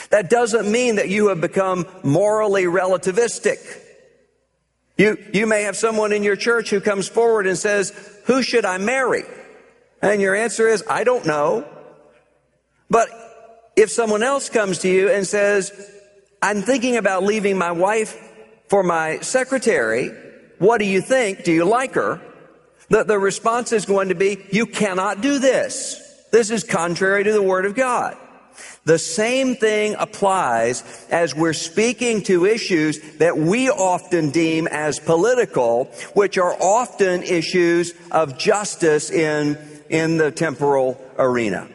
That 0.09 0.28
doesn't 0.28 0.72
mean 0.72 0.95
that 0.95 1.09
you 1.09 1.28
have 1.28 1.39
become 1.39 1.86
morally 2.01 2.64
relativistic. 2.64 3.80
You, 4.97 5.17
you 5.33 5.47
may 5.47 5.63
have 5.63 5.75
someone 5.75 6.13
in 6.13 6.23
your 6.23 6.35
church 6.35 6.69
who 6.69 6.79
comes 6.79 7.07
forward 7.07 7.47
and 7.47 7.57
says, 7.57 7.91
who 8.25 8.43
should 8.43 8.65
I 8.65 8.77
marry? 8.77 9.23
And 10.01 10.21
your 10.21 10.35
answer 10.35 10.67
is, 10.67 10.83
I 10.89 11.03
don't 11.03 11.25
know. 11.25 11.67
But 12.89 13.09
if 13.75 13.89
someone 13.89 14.23
else 14.23 14.49
comes 14.49 14.79
to 14.79 14.89
you 14.89 15.09
and 15.09 15.25
says, 15.25 15.71
I'm 16.41 16.61
thinking 16.61 16.97
about 16.97 17.23
leaving 17.23 17.57
my 17.57 17.71
wife 17.71 18.17
for 18.67 18.83
my 18.83 19.19
secretary, 19.19 20.09
what 20.59 20.79
do 20.79 20.85
you 20.85 21.01
think? 21.01 21.43
Do 21.43 21.51
you 21.51 21.65
like 21.65 21.93
her? 21.95 22.21
The, 22.89 23.03
the 23.03 23.17
response 23.17 23.71
is 23.71 23.85
going 23.85 24.09
to 24.09 24.15
be, 24.15 24.45
you 24.51 24.65
cannot 24.65 25.21
do 25.21 25.39
this. 25.39 25.99
This 26.31 26.49
is 26.49 26.63
contrary 26.63 27.23
to 27.23 27.31
the 27.31 27.41
word 27.41 27.65
of 27.65 27.75
God. 27.75 28.17
The 28.86 28.97
same 28.97 29.55
thing 29.55 29.95
applies 29.99 30.84
as 31.12 31.36
we're 31.36 31.53
speaking 31.53 32.24
to 32.24 32.45
issues 32.45 32.99
that 33.18 33.38
we 33.38 33.70
often 33.70 34.32
deem 34.32 34.68
as 34.68 34.99
political, 34.99 35.86
which 36.14 36.38
are 36.38 36.55
often 36.59 37.22
issues 37.24 37.93
of 38.12 38.38
justice 38.38 39.12
in, 39.12 39.57
in 39.89 40.18
the 40.18 40.32
temporal 40.32 40.99
arena. 41.18 41.68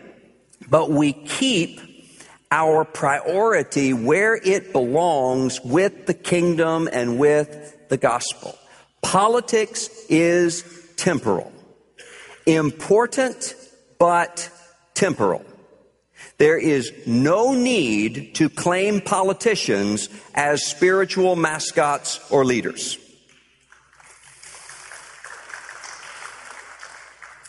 But 0.68 0.91
we 0.91 1.12
keep 1.12 1.80
our 2.51 2.84
priority 2.84 3.93
where 3.93 4.37
it 4.37 4.72
belongs 4.72 5.61
with 5.62 6.07
the 6.07 6.14
kingdom 6.14 6.89
and 6.93 7.18
with 7.18 7.89
the 7.89 7.97
gospel. 7.97 8.57
Politics 9.03 9.89
is 10.09 10.64
temporal. 10.97 11.53
Important, 12.47 13.55
but 13.99 14.51
temporal. 14.95 15.45
There 16.38 16.58
is 16.58 16.92
no 17.06 17.54
need 17.54 18.34
to 18.34 18.48
claim 18.48 19.00
politicians 19.00 20.08
as 20.34 20.66
spiritual 20.66 21.36
mascots 21.36 22.20
or 22.30 22.44
leaders. 22.44 22.98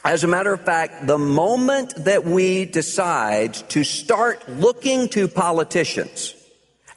As 0.05 0.23
a 0.23 0.27
matter 0.27 0.53
of 0.53 0.61
fact, 0.61 1.05
the 1.05 1.17
moment 1.17 2.05
that 2.05 2.23
we 2.23 2.63
decide 2.63 3.55
to 3.71 3.83
start 3.83 4.47
looking 4.47 5.09
to 5.09 5.27
politicians 5.27 6.33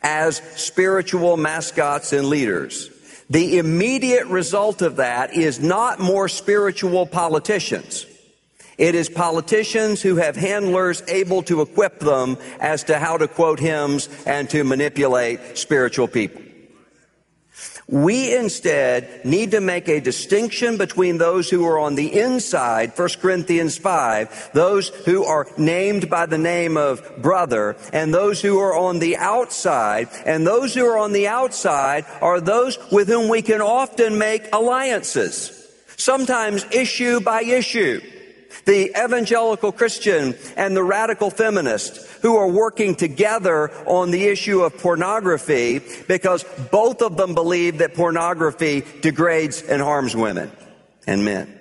as 0.01 0.37
spiritual 0.55 1.37
mascots 1.37 2.13
and 2.13 2.29
leaders, 2.29 2.89
the 3.29 3.59
immediate 3.59 4.27
result 4.29 4.81
of 4.81 4.97
that 4.97 5.35
is 5.35 5.59
not 5.59 5.99
more 5.99 6.29
spiritual 6.29 7.05
politicians. 7.05 8.07
It 8.81 8.95
is 8.95 9.11
politicians 9.11 10.01
who 10.01 10.17
have 10.17 10.37
handlers 10.37 11.03
able 11.07 11.43
to 11.43 11.61
equip 11.61 11.99
them 11.99 12.39
as 12.61 12.85
to 12.85 12.99
how 12.99 13.19
to 13.19 13.29
quote 13.29 13.61
hymns 13.61 14.09
and 14.25 14.49
to 14.49 14.65
manipulate 14.65 15.59
spiritual 15.59 16.09
people. 16.09 16.41
We 17.87 18.35
instead 18.35 19.23
need 19.27 19.51
to 19.51 19.61
make 19.61 19.87
a 19.91 20.01
distinction 20.01 20.79
between 20.79 21.19
those 21.19 21.51
who 21.51 21.67
are 21.67 21.79
on 21.79 21.95
the 21.95 22.19
inside, 22.19 22.97
1 22.97 23.09
Corinthians 23.21 23.77
5, 23.77 24.53
those 24.55 24.89
who 24.89 25.25
are 25.25 25.47
named 25.59 26.09
by 26.09 26.25
the 26.25 26.39
name 26.39 26.79
of 26.79 27.21
brother, 27.21 27.77
and 27.93 28.15
those 28.15 28.41
who 28.41 28.61
are 28.61 28.75
on 28.75 28.99
the 28.99 29.19
outside. 29.19 30.09
And 30.25 30.47
those 30.47 30.73
who 30.73 30.87
are 30.87 30.97
on 30.97 31.13
the 31.13 31.29
outside 31.29 32.07
are 32.23 32.41
those 32.41 32.79
with 32.91 33.09
whom 33.09 33.29
we 33.29 33.43
can 33.43 33.61
often 33.61 34.17
make 34.17 34.49
alliances, 34.55 35.53
sometimes 35.99 36.65
issue 36.73 37.21
by 37.21 37.43
issue 37.43 38.01
the 38.65 38.91
evangelical 38.91 39.73
Christian 39.73 40.35
and 40.57 40.77
the 40.77 40.83
radical 40.83 41.31
feminist 41.31 41.97
who 42.23 42.37
are 42.37 42.49
working 42.49 42.95
together 42.95 43.71
on 43.87 44.11
the 44.11 44.27
issue 44.27 44.63
of 44.63 44.77
pornography 44.79 45.81
because 46.09 46.45
both 46.71 47.03
of 47.03 47.17
them 47.17 47.35
believe 47.35 47.79
that 47.79 47.95
pornography 47.95 48.85
degrades 49.01 49.63
and 49.63 49.81
harms 49.81 50.15
women 50.15 50.51
and 51.07 51.25
men. 51.25 51.61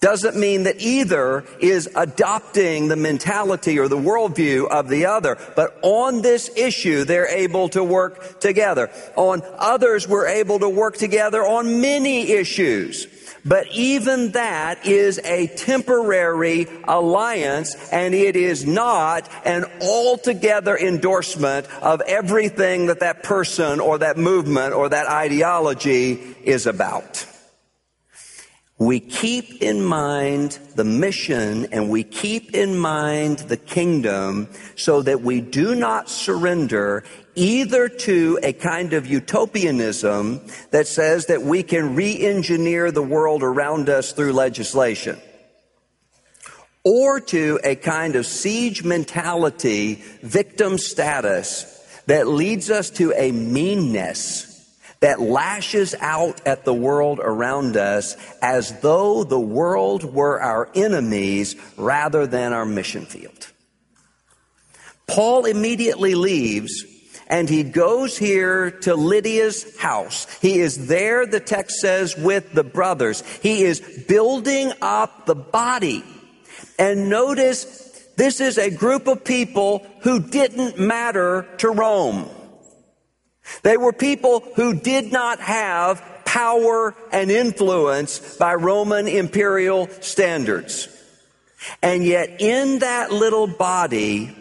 Doesn't 0.00 0.36
mean 0.36 0.64
that 0.64 0.80
either 0.80 1.44
is 1.60 1.88
adopting 1.96 2.88
the 2.88 2.96
mentality 2.96 3.78
or 3.78 3.88
the 3.88 3.96
worldview 3.96 4.68
of 4.68 4.90
the 4.90 5.06
other, 5.06 5.38
but 5.56 5.78
on 5.80 6.20
this 6.20 6.50
issue, 6.56 7.04
they're 7.04 7.28
able 7.28 7.70
to 7.70 7.82
work 7.82 8.38
together. 8.38 8.90
On 9.16 9.40
others, 9.56 10.06
we're 10.06 10.26
able 10.26 10.58
to 10.58 10.68
work 10.68 10.98
together 10.98 11.42
on 11.42 11.80
many 11.80 12.32
issues. 12.32 13.06
But 13.44 13.66
even 13.72 14.32
that 14.32 14.86
is 14.86 15.18
a 15.18 15.48
temporary 15.48 16.66
alliance 16.84 17.74
and 17.92 18.14
it 18.14 18.36
is 18.36 18.64
not 18.64 19.28
an 19.44 19.66
altogether 19.82 20.76
endorsement 20.76 21.66
of 21.82 22.00
everything 22.02 22.86
that 22.86 23.00
that 23.00 23.22
person 23.22 23.80
or 23.80 23.98
that 23.98 24.16
movement 24.16 24.72
or 24.72 24.88
that 24.88 25.08
ideology 25.08 26.14
is 26.42 26.66
about. 26.66 27.26
We 28.84 29.00
keep 29.00 29.62
in 29.62 29.82
mind 29.82 30.58
the 30.74 30.84
mission 30.84 31.68
and 31.72 31.88
we 31.88 32.04
keep 32.04 32.54
in 32.54 32.76
mind 32.76 33.38
the 33.38 33.56
kingdom 33.56 34.46
so 34.76 35.00
that 35.00 35.22
we 35.22 35.40
do 35.40 35.74
not 35.74 36.10
surrender 36.10 37.02
either 37.34 37.88
to 37.88 38.38
a 38.42 38.52
kind 38.52 38.92
of 38.92 39.06
utopianism 39.06 40.42
that 40.70 40.86
says 40.86 41.24
that 41.26 41.40
we 41.40 41.62
can 41.62 41.94
re-engineer 41.94 42.90
the 42.90 43.02
world 43.02 43.42
around 43.42 43.88
us 43.88 44.12
through 44.12 44.34
legislation 44.34 45.18
or 46.84 47.20
to 47.20 47.58
a 47.64 47.76
kind 47.76 48.16
of 48.16 48.26
siege 48.26 48.84
mentality, 48.84 49.94
victim 50.20 50.76
status 50.76 51.64
that 52.04 52.26
leads 52.26 52.70
us 52.70 52.90
to 52.90 53.14
a 53.16 53.32
meanness 53.32 54.53
that 55.04 55.20
lashes 55.20 55.94
out 56.00 56.40
at 56.46 56.64
the 56.64 56.72
world 56.72 57.20
around 57.22 57.76
us 57.76 58.16
as 58.40 58.80
though 58.80 59.22
the 59.22 59.38
world 59.38 60.02
were 60.02 60.40
our 60.40 60.70
enemies 60.74 61.56
rather 61.76 62.26
than 62.26 62.54
our 62.54 62.64
mission 62.64 63.04
field. 63.04 63.52
Paul 65.06 65.44
immediately 65.44 66.14
leaves 66.14 66.86
and 67.26 67.50
he 67.50 67.64
goes 67.64 68.16
here 68.16 68.70
to 68.70 68.94
Lydia's 68.94 69.78
house. 69.78 70.26
He 70.40 70.60
is 70.60 70.86
there, 70.86 71.26
the 71.26 71.38
text 71.38 71.80
says, 71.80 72.16
with 72.16 72.54
the 72.54 72.64
brothers. 72.64 73.22
He 73.42 73.62
is 73.62 73.80
building 74.08 74.72
up 74.80 75.26
the 75.26 75.34
body. 75.34 76.02
And 76.78 77.10
notice 77.10 78.08
this 78.16 78.40
is 78.40 78.56
a 78.56 78.70
group 78.70 79.06
of 79.06 79.22
people 79.22 79.86
who 80.00 80.18
didn't 80.18 80.78
matter 80.78 81.46
to 81.58 81.68
Rome. 81.68 82.30
They 83.62 83.76
were 83.76 83.92
people 83.92 84.40
who 84.56 84.74
did 84.74 85.12
not 85.12 85.40
have 85.40 86.02
power 86.24 86.94
and 87.12 87.30
influence 87.30 88.36
by 88.36 88.54
Roman 88.54 89.06
imperial 89.06 89.88
standards. 90.00 90.88
And 91.82 92.04
yet 92.04 92.40
in 92.40 92.80
that 92.80 93.12
little 93.12 93.46
body, 93.46 94.34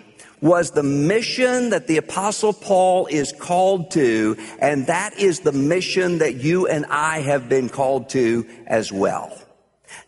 was 0.43 0.71
the 0.71 0.83
mission 0.83 1.69
that 1.69 1.87
the 1.87 1.95
apostle 1.95 2.51
Paul 2.51 3.07
is 3.07 3.31
called 3.31 3.91
to, 3.91 4.35
and 4.59 4.87
that 4.87 5.17
is 5.17 5.39
the 5.39 5.53
mission 5.53 6.17
that 6.17 6.35
you 6.35 6.67
and 6.67 6.85
I 6.87 7.21
have 7.21 7.47
been 7.47 7.69
called 7.69 8.09
to 8.09 8.45
as 8.67 8.91
well. 8.91 9.41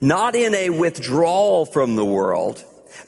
Not 0.02 0.36
in 0.36 0.54
a 0.54 0.72
withdrawal 0.72 1.66
from 1.66 1.96
the 1.96 2.04
world, 2.04 2.62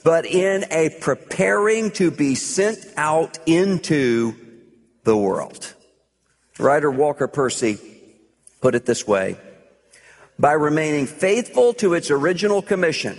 but 0.05 0.25
in 0.25 0.63
a 0.71 0.89
preparing 1.01 1.91
to 1.91 2.11
be 2.11 2.33
sent 2.33 2.79
out 2.95 3.38
into 3.45 4.33
the 5.03 5.17
world. 5.17 5.73
Writer 6.60 6.89
Walker 6.89 7.28
Percy 7.28 7.78
put 8.62 8.76
it 8.76 8.86
this 8.86 9.08
way, 9.08 9.38
by 10.39 10.53
remaining 10.53 11.05
faithful 11.05 11.74
to 11.76 11.93
its 11.93 12.12
original 12.12 12.62
commission, 12.62 13.18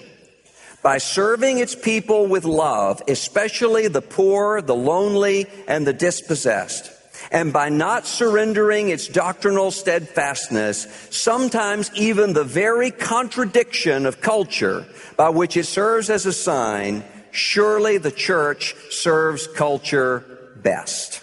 by 0.82 0.98
serving 0.98 1.58
its 1.58 1.74
people 1.74 2.26
with 2.26 2.44
love, 2.44 3.02
especially 3.08 3.88
the 3.88 4.02
poor, 4.02 4.60
the 4.60 4.74
lonely, 4.74 5.46
and 5.66 5.86
the 5.86 5.92
dispossessed. 5.92 6.92
And 7.30 7.52
by 7.52 7.68
not 7.68 8.06
surrendering 8.06 8.88
its 8.88 9.06
doctrinal 9.06 9.70
steadfastness, 9.70 10.86
sometimes 11.10 11.90
even 11.94 12.32
the 12.32 12.44
very 12.44 12.90
contradiction 12.90 14.06
of 14.06 14.20
culture 14.20 14.86
by 15.16 15.28
which 15.28 15.56
it 15.56 15.66
serves 15.66 16.10
as 16.10 16.26
a 16.26 16.32
sign, 16.32 17.04
surely 17.30 17.98
the 17.98 18.12
church 18.12 18.74
serves 18.90 19.46
culture 19.46 20.24
best. 20.56 21.22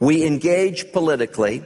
We 0.00 0.26
engage 0.26 0.92
politically, 0.92 1.62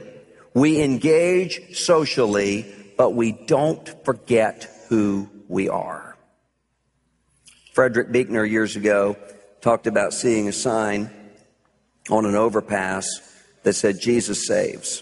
we 0.53 0.81
engage 0.83 1.75
socially, 1.75 2.65
but 2.97 3.11
we 3.11 3.31
don't 3.31 4.05
forget 4.05 4.69
who 4.89 5.29
we 5.47 5.69
are. 5.69 6.17
Frederick 7.73 8.11
Buechner 8.11 8.45
years 8.45 8.75
ago 8.75 9.17
talked 9.61 9.87
about 9.87 10.13
seeing 10.13 10.47
a 10.47 10.53
sign 10.53 11.09
on 12.09 12.25
an 12.25 12.35
overpass 12.35 13.07
that 13.63 13.73
said, 13.73 13.99
Jesus 13.99 14.45
saves. 14.45 15.01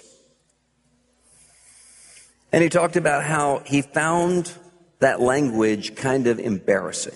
And 2.51 2.63
he 2.63 2.69
talked 2.69 2.95
about 2.95 3.23
how 3.23 3.63
he 3.65 3.81
found 3.81 4.51
that 4.99 5.19
language 5.19 5.95
kind 5.95 6.27
of 6.27 6.39
embarrassing 6.39 7.15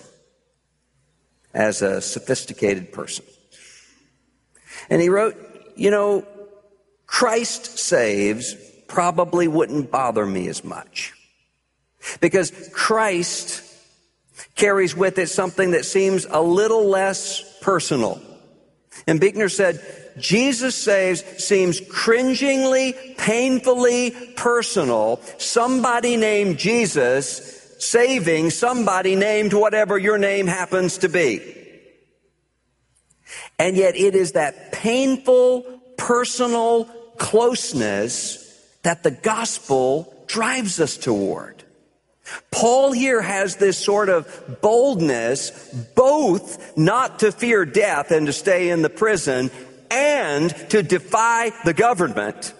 as 1.54 1.82
a 1.82 2.02
sophisticated 2.02 2.92
person. 2.92 3.26
And 4.90 5.02
he 5.02 5.10
wrote, 5.10 5.47
you 5.78 5.92
know, 5.92 6.26
Christ 7.06 7.78
saves 7.78 8.56
probably 8.88 9.48
wouldn't 9.48 9.92
bother 9.92 10.26
me 10.26 10.48
as 10.48 10.64
much. 10.64 11.14
Because 12.20 12.52
Christ 12.74 13.64
carries 14.56 14.96
with 14.96 15.18
it 15.18 15.28
something 15.28 15.72
that 15.72 15.86
seems 15.86 16.26
a 16.30 16.42
little 16.42 16.86
less 16.88 17.60
personal. 17.62 18.22
And 19.06 19.20
Buechner 19.20 19.50
said, 19.50 19.82
Jesus 20.18 20.76
saves 20.76 21.24
seems 21.44 21.80
cringingly, 21.80 22.94
painfully 23.18 24.12
personal. 24.36 25.22
Somebody 25.38 26.18
named 26.18 26.58
Jesus 26.58 27.54
saving 27.80 28.50
somebody 28.50 29.16
named 29.16 29.54
whatever 29.54 29.98
your 29.98 30.18
name 30.18 30.48
happens 30.48 31.00
to 31.00 31.10
be. 31.10 31.57
And 33.60 33.76
yet 33.76 33.96
it 33.96 34.16
is 34.16 34.34
that 34.34 34.72
painful, 34.72 35.64
personal 35.98 36.86
closeness 37.18 38.44
that 38.84 39.04
the 39.04 39.12
gospel 39.12 40.14
drives 40.28 40.80
us 40.80 40.98
toward. 40.98 41.64
Paul 42.52 42.92
here 42.92 43.22
has 43.22 43.56
this 43.56 43.78
sort 43.78 44.10
of 44.10 44.60
boldness, 44.62 45.52
both 45.96 46.78
not 46.78 47.20
to 47.20 47.32
fear 47.32 47.66
death 47.66 48.12
and 48.12 48.28
to 48.28 48.34
stay 48.34 48.70
in 48.70 48.82
the 48.82 48.90
prison 48.90 49.50
and 49.90 50.50
to 50.70 50.84
defy 50.84 51.52
the 51.64 51.74
government 51.74 52.54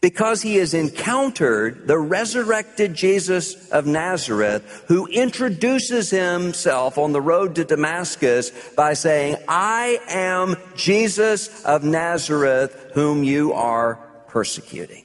because 0.00 0.42
he 0.42 0.56
has 0.56 0.74
encountered 0.74 1.86
the 1.86 1.98
resurrected 1.98 2.94
Jesus 2.94 3.68
of 3.70 3.86
Nazareth 3.86 4.84
who 4.88 5.06
introduces 5.06 6.10
himself 6.10 6.98
on 6.98 7.12
the 7.12 7.20
road 7.20 7.54
to 7.56 7.64
Damascus 7.64 8.50
by 8.76 8.94
saying, 8.94 9.36
I 9.48 10.00
am 10.08 10.56
Jesus 10.76 11.64
of 11.64 11.84
Nazareth 11.84 12.92
whom 12.94 13.22
you 13.22 13.52
are 13.52 13.96
persecuting. 14.28 15.04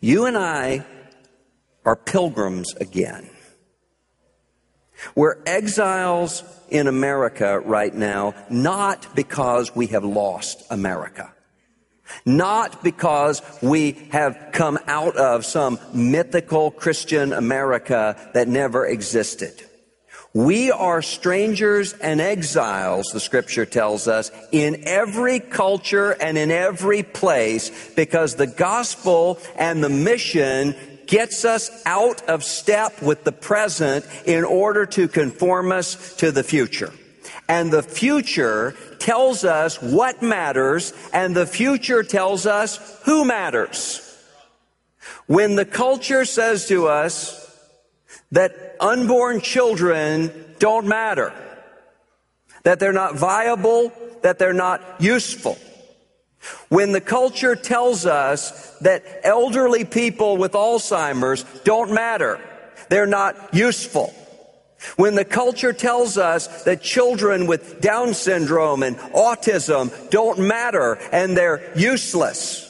You 0.00 0.26
and 0.26 0.36
I 0.36 0.84
are 1.84 1.96
pilgrims 1.96 2.74
again. 2.74 3.28
We're 5.14 5.36
exiles 5.46 6.42
in 6.68 6.86
America 6.86 7.60
right 7.60 7.94
now, 7.94 8.34
not 8.50 9.14
because 9.14 9.74
we 9.76 9.88
have 9.88 10.04
lost 10.04 10.64
America. 10.70 11.32
Not 12.24 12.82
because 12.82 13.42
we 13.62 13.92
have 14.10 14.50
come 14.52 14.78
out 14.86 15.16
of 15.16 15.44
some 15.44 15.78
mythical 15.92 16.70
Christian 16.70 17.32
America 17.32 18.16
that 18.34 18.48
never 18.48 18.86
existed. 18.86 19.62
We 20.36 20.70
are 20.70 21.00
strangers 21.00 21.94
and 21.94 22.20
exiles, 22.20 23.06
the 23.06 23.20
scripture 23.20 23.64
tells 23.64 24.06
us, 24.06 24.30
in 24.52 24.82
every 24.86 25.40
culture 25.40 26.10
and 26.10 26.36
in 26.36 26.50
every 26.50 27.02
place 27.02 27.70
because 27.94 28.34
the 28.34 28.46
gospel 28.46 29.38
and 29.56 29.82
the 29.82 29.88
mission 29.88 30.74
gets 31.06 31.46
us 31.46 31.70
out 31.86 32.20
of 32.28 32.44
step 32.44 33.00
with 33.00 33.24
the 33.24 33.32
present 33.32 34.04
in 34.26 34.44
order 34.44 34.84
to 34.84 35.08
conform 35.08 35.72
us 35.72 36.16
to 36.16 36.30
the 36.30 36.42
future. 36.42 36.92
And 37.48 37.70
the 37.70 37.82
future 37.82 38.74
tells 38.98 39.44
us 39.44 39.80
what 39.80 40.22
matters, 40.22 40.92
and 41.12 41.34
the 41.34 41.46
future 41.46 42.02
tells 42.02 42.46
us 42.46 43.00
who 43.04 43.24
matters. 43.24 44.02
When 45.26 45.54
the 45.54 45.64
culture 45.64 46.24
says 46.24 46.66
to 46.68 46.88
us 46.88 47.42
that 48.32 48.76
unborn 48.80 49.40
children 49.40 50.32
don't 50.58 50.86
matter, 50.86 51.32
that 52.64 52.80
they're 52.80 52.92
not 52.92 53.14
viable, 53.14 53.92
that 54.22 54.38
they're 54.38 54.52
not 54.52 54.82
useful, 54.98 55.56
when 56.68 56.92
the 56.92 57.00
culture 57.00 57.56
tells 57.56 58.06
us 58.06 58.76
that 58.80 59.04
elderly 59.24 59.84
people 59.84 60.36
with 60.36 60.52
Alzheimer's 60.52 61.44
don't 61.64 61.92
matter, 61.92 62.40
they're 62.88 63.06
not 63.06 63.54
useful, 63.54 64.14
when 64.96 65.14
the 65.14 65.24
culture 65.24 65.72
tells 65.72 66.18
us 66.18 66.64
that 66.64 66.82
children 66.82 67.46
with 67.46 67.80
Down 67.80 68.14
syndrome 68.14 68.82
and 68.82 68.96
autism 68.96 70.10
don't 70.10 70.38
matter 70.38 70.98
and 71.12 71.36
they're 71.36 71.72
useless, 71.76 72.62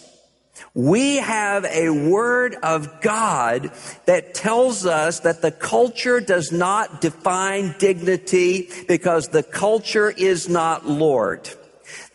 we 0.75 1.17
have 1.17 1.65
a 1.65 1.89
word 1.89 2.57
of 2.63 3.01
God 3.01 3.71
that 4.05 4.35
tells 4.35 4.85
us 4.85 5.21
that 5.21 5.41
the 5.41 5.51
culture 5.51 6.21
does 6.21 6.53
not 6.53 7.01
define 7.01 7.75
dignity 7.79 8.69
because 8.87 9.29
the 9.29 9.43
culture 9.43 10.11
is 10.11 10.49
not 10.49 10.87
Lord 10.87 11.49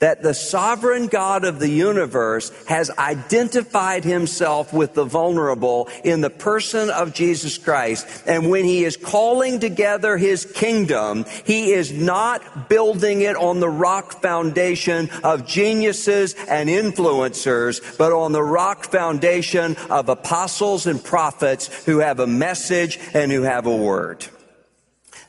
that 0.01 0.23
the 0.23 0.33
sovereign 0.33 1.07
God 1.07 1.45
of 1.45 1.59
the 1.59 1.69
universe 1.69 2.51
has 2.65 2.89
identified 2.89 4.03
himself 4.03 4.73
with 4.73 4.95
the 4.95 5.05
vulnerable 5.05 5.87
in 6.03 6.21
the 6.21 6.29
person 6.29 6.89
of 6.89 7.13
Jesus 7.13 7.57
Christ. 7.57 8.23
And 8.25 8.49
when 8.49 8.65
he 8.65 8.83
is 8.83 8.97
calling 8.97 9.59
together 9.59 10.17
his 10.17 10.43
kingdom, 10.43 11.25
he 11.45 11.71
is 11.71 11.91
not 11.91 12.67
building 12.67 13.21
it 13.21 13.35
on 13.35 13.59
the 13.59 13.69
rock 13.69 14.21
foundation 14.21 15.09
of 15.23 15.45
geniuses 15.45 16.33
and 16.49 16.67
influencers, 16.67 17.97
but 17.97 18.11
on 18.11 18.31
the 18.31 18.43
rock 18.43 18.85
foundation 18.85 19.77
of 19.91 20.09
apostles 20.09 20.87
and 20.87 21.01
prophets 21.03 21.85
who 21.85 21.99
have 21.99 22.19
a 22.19 22.27
message 22.27 22.99
and 23.13 23.31
who 23.31 23.43
have 23.43 23.67
a 23.67 23.75
word. 23.75 24.25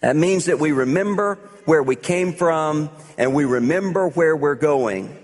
That 0.00 0.16
means 0.16 0.46
that 0.46 0.58
we 0.58 0.72
remember 0.72 1.38
where 1.64 1.82
we 1.82 1.96
came 1.96 2.32
from 2.32 2.90
and 3.18 3.34
we 3.34 3.44
remember 3.44 4.08
where 4.08 4.36
we're 4.36 4.54
going. 4.54 5.16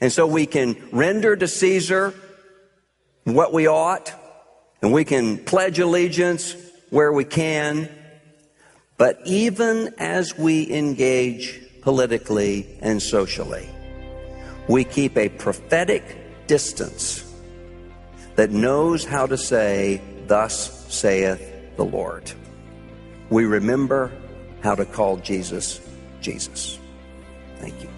And 0.00 0.12
so 0.12 0.26
we 0.26 0.46
can 0.46 0.76
render 0.92 1.36
to 1.36 1.48
Caesar 1.48 2.14
what 3.24 3.52
we 3.52 3.66
ought, 3.66 4.12
and 4.82 4.92
we 4.92 5.04
can 5.04 5.38
pledge 5.38 5.78
allegiance 5.78 6.54
where 6.90 7.12
we 7.12 7.24
can. 7.24 7.88
But 8.98 9.20
even 9.24 9.94
as 9.98 10.36
we 10.38 10.72
engage 10.72 11.60
politically 11.82 12.78
and 12.80 13.02
socially, 13.02 13.68
we 14.68 14.84
keep 14.84 15.16
a 15.16 15.28
prophetic 15.28 16.46
distance 16.46 17.22
that 18.36 18.50
knows 18.50 19.04
how 19.04 19.26
to 19.26 19.36
say, 19.36 20.00
Thus 20.26 20.92
saith 20.92 21.76
the 21.76 21.84
Lord. 21.84 22.30
We 23.30 23.44
remember 23.44 24.12
how 24.66 24.74
to 24.74 24.84
call 24.84 25.16
Jesus 25.18 25.80
Jesus. 26.20 26.78
Thank 27.58 27.80
you. 27.82 27.88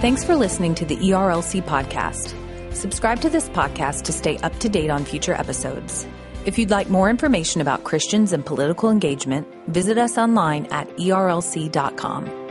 Thanks 0.00 0.22
for 0.22 0.36
listening 0.36 0.74
to 0.76 0.84
the 0.84 0.96
ERLC 0.96 1.62
podcast. 1.62 2.34
Subscribe 2.74 3.20
to 3.22 3.30
this 3.30 3.48
podcast 3.48 4.02
to 4.02 4.12
stay 4.12 4.36
up 4.38 4.56
to 4.60 4.68
date 4.68 4.90
on 4.90 5.04
future 5.04 5.32
episodes. 5.32 6.06
If 6.44 6.58
you'd 6.58 6.70
like 6.70 6.88
more 6.88 7.10
information 7.10 7.60
about 7.60 7.84
Christians 7.84 8.32
and 8.32 8.46
political 8.46 8.90
engagement, 8.90 9.48
visit 9.66 9.98
us 9.98 10.16
online 10.16 10.66
at 10.66 10.88
erlc.com. 10.98 12.47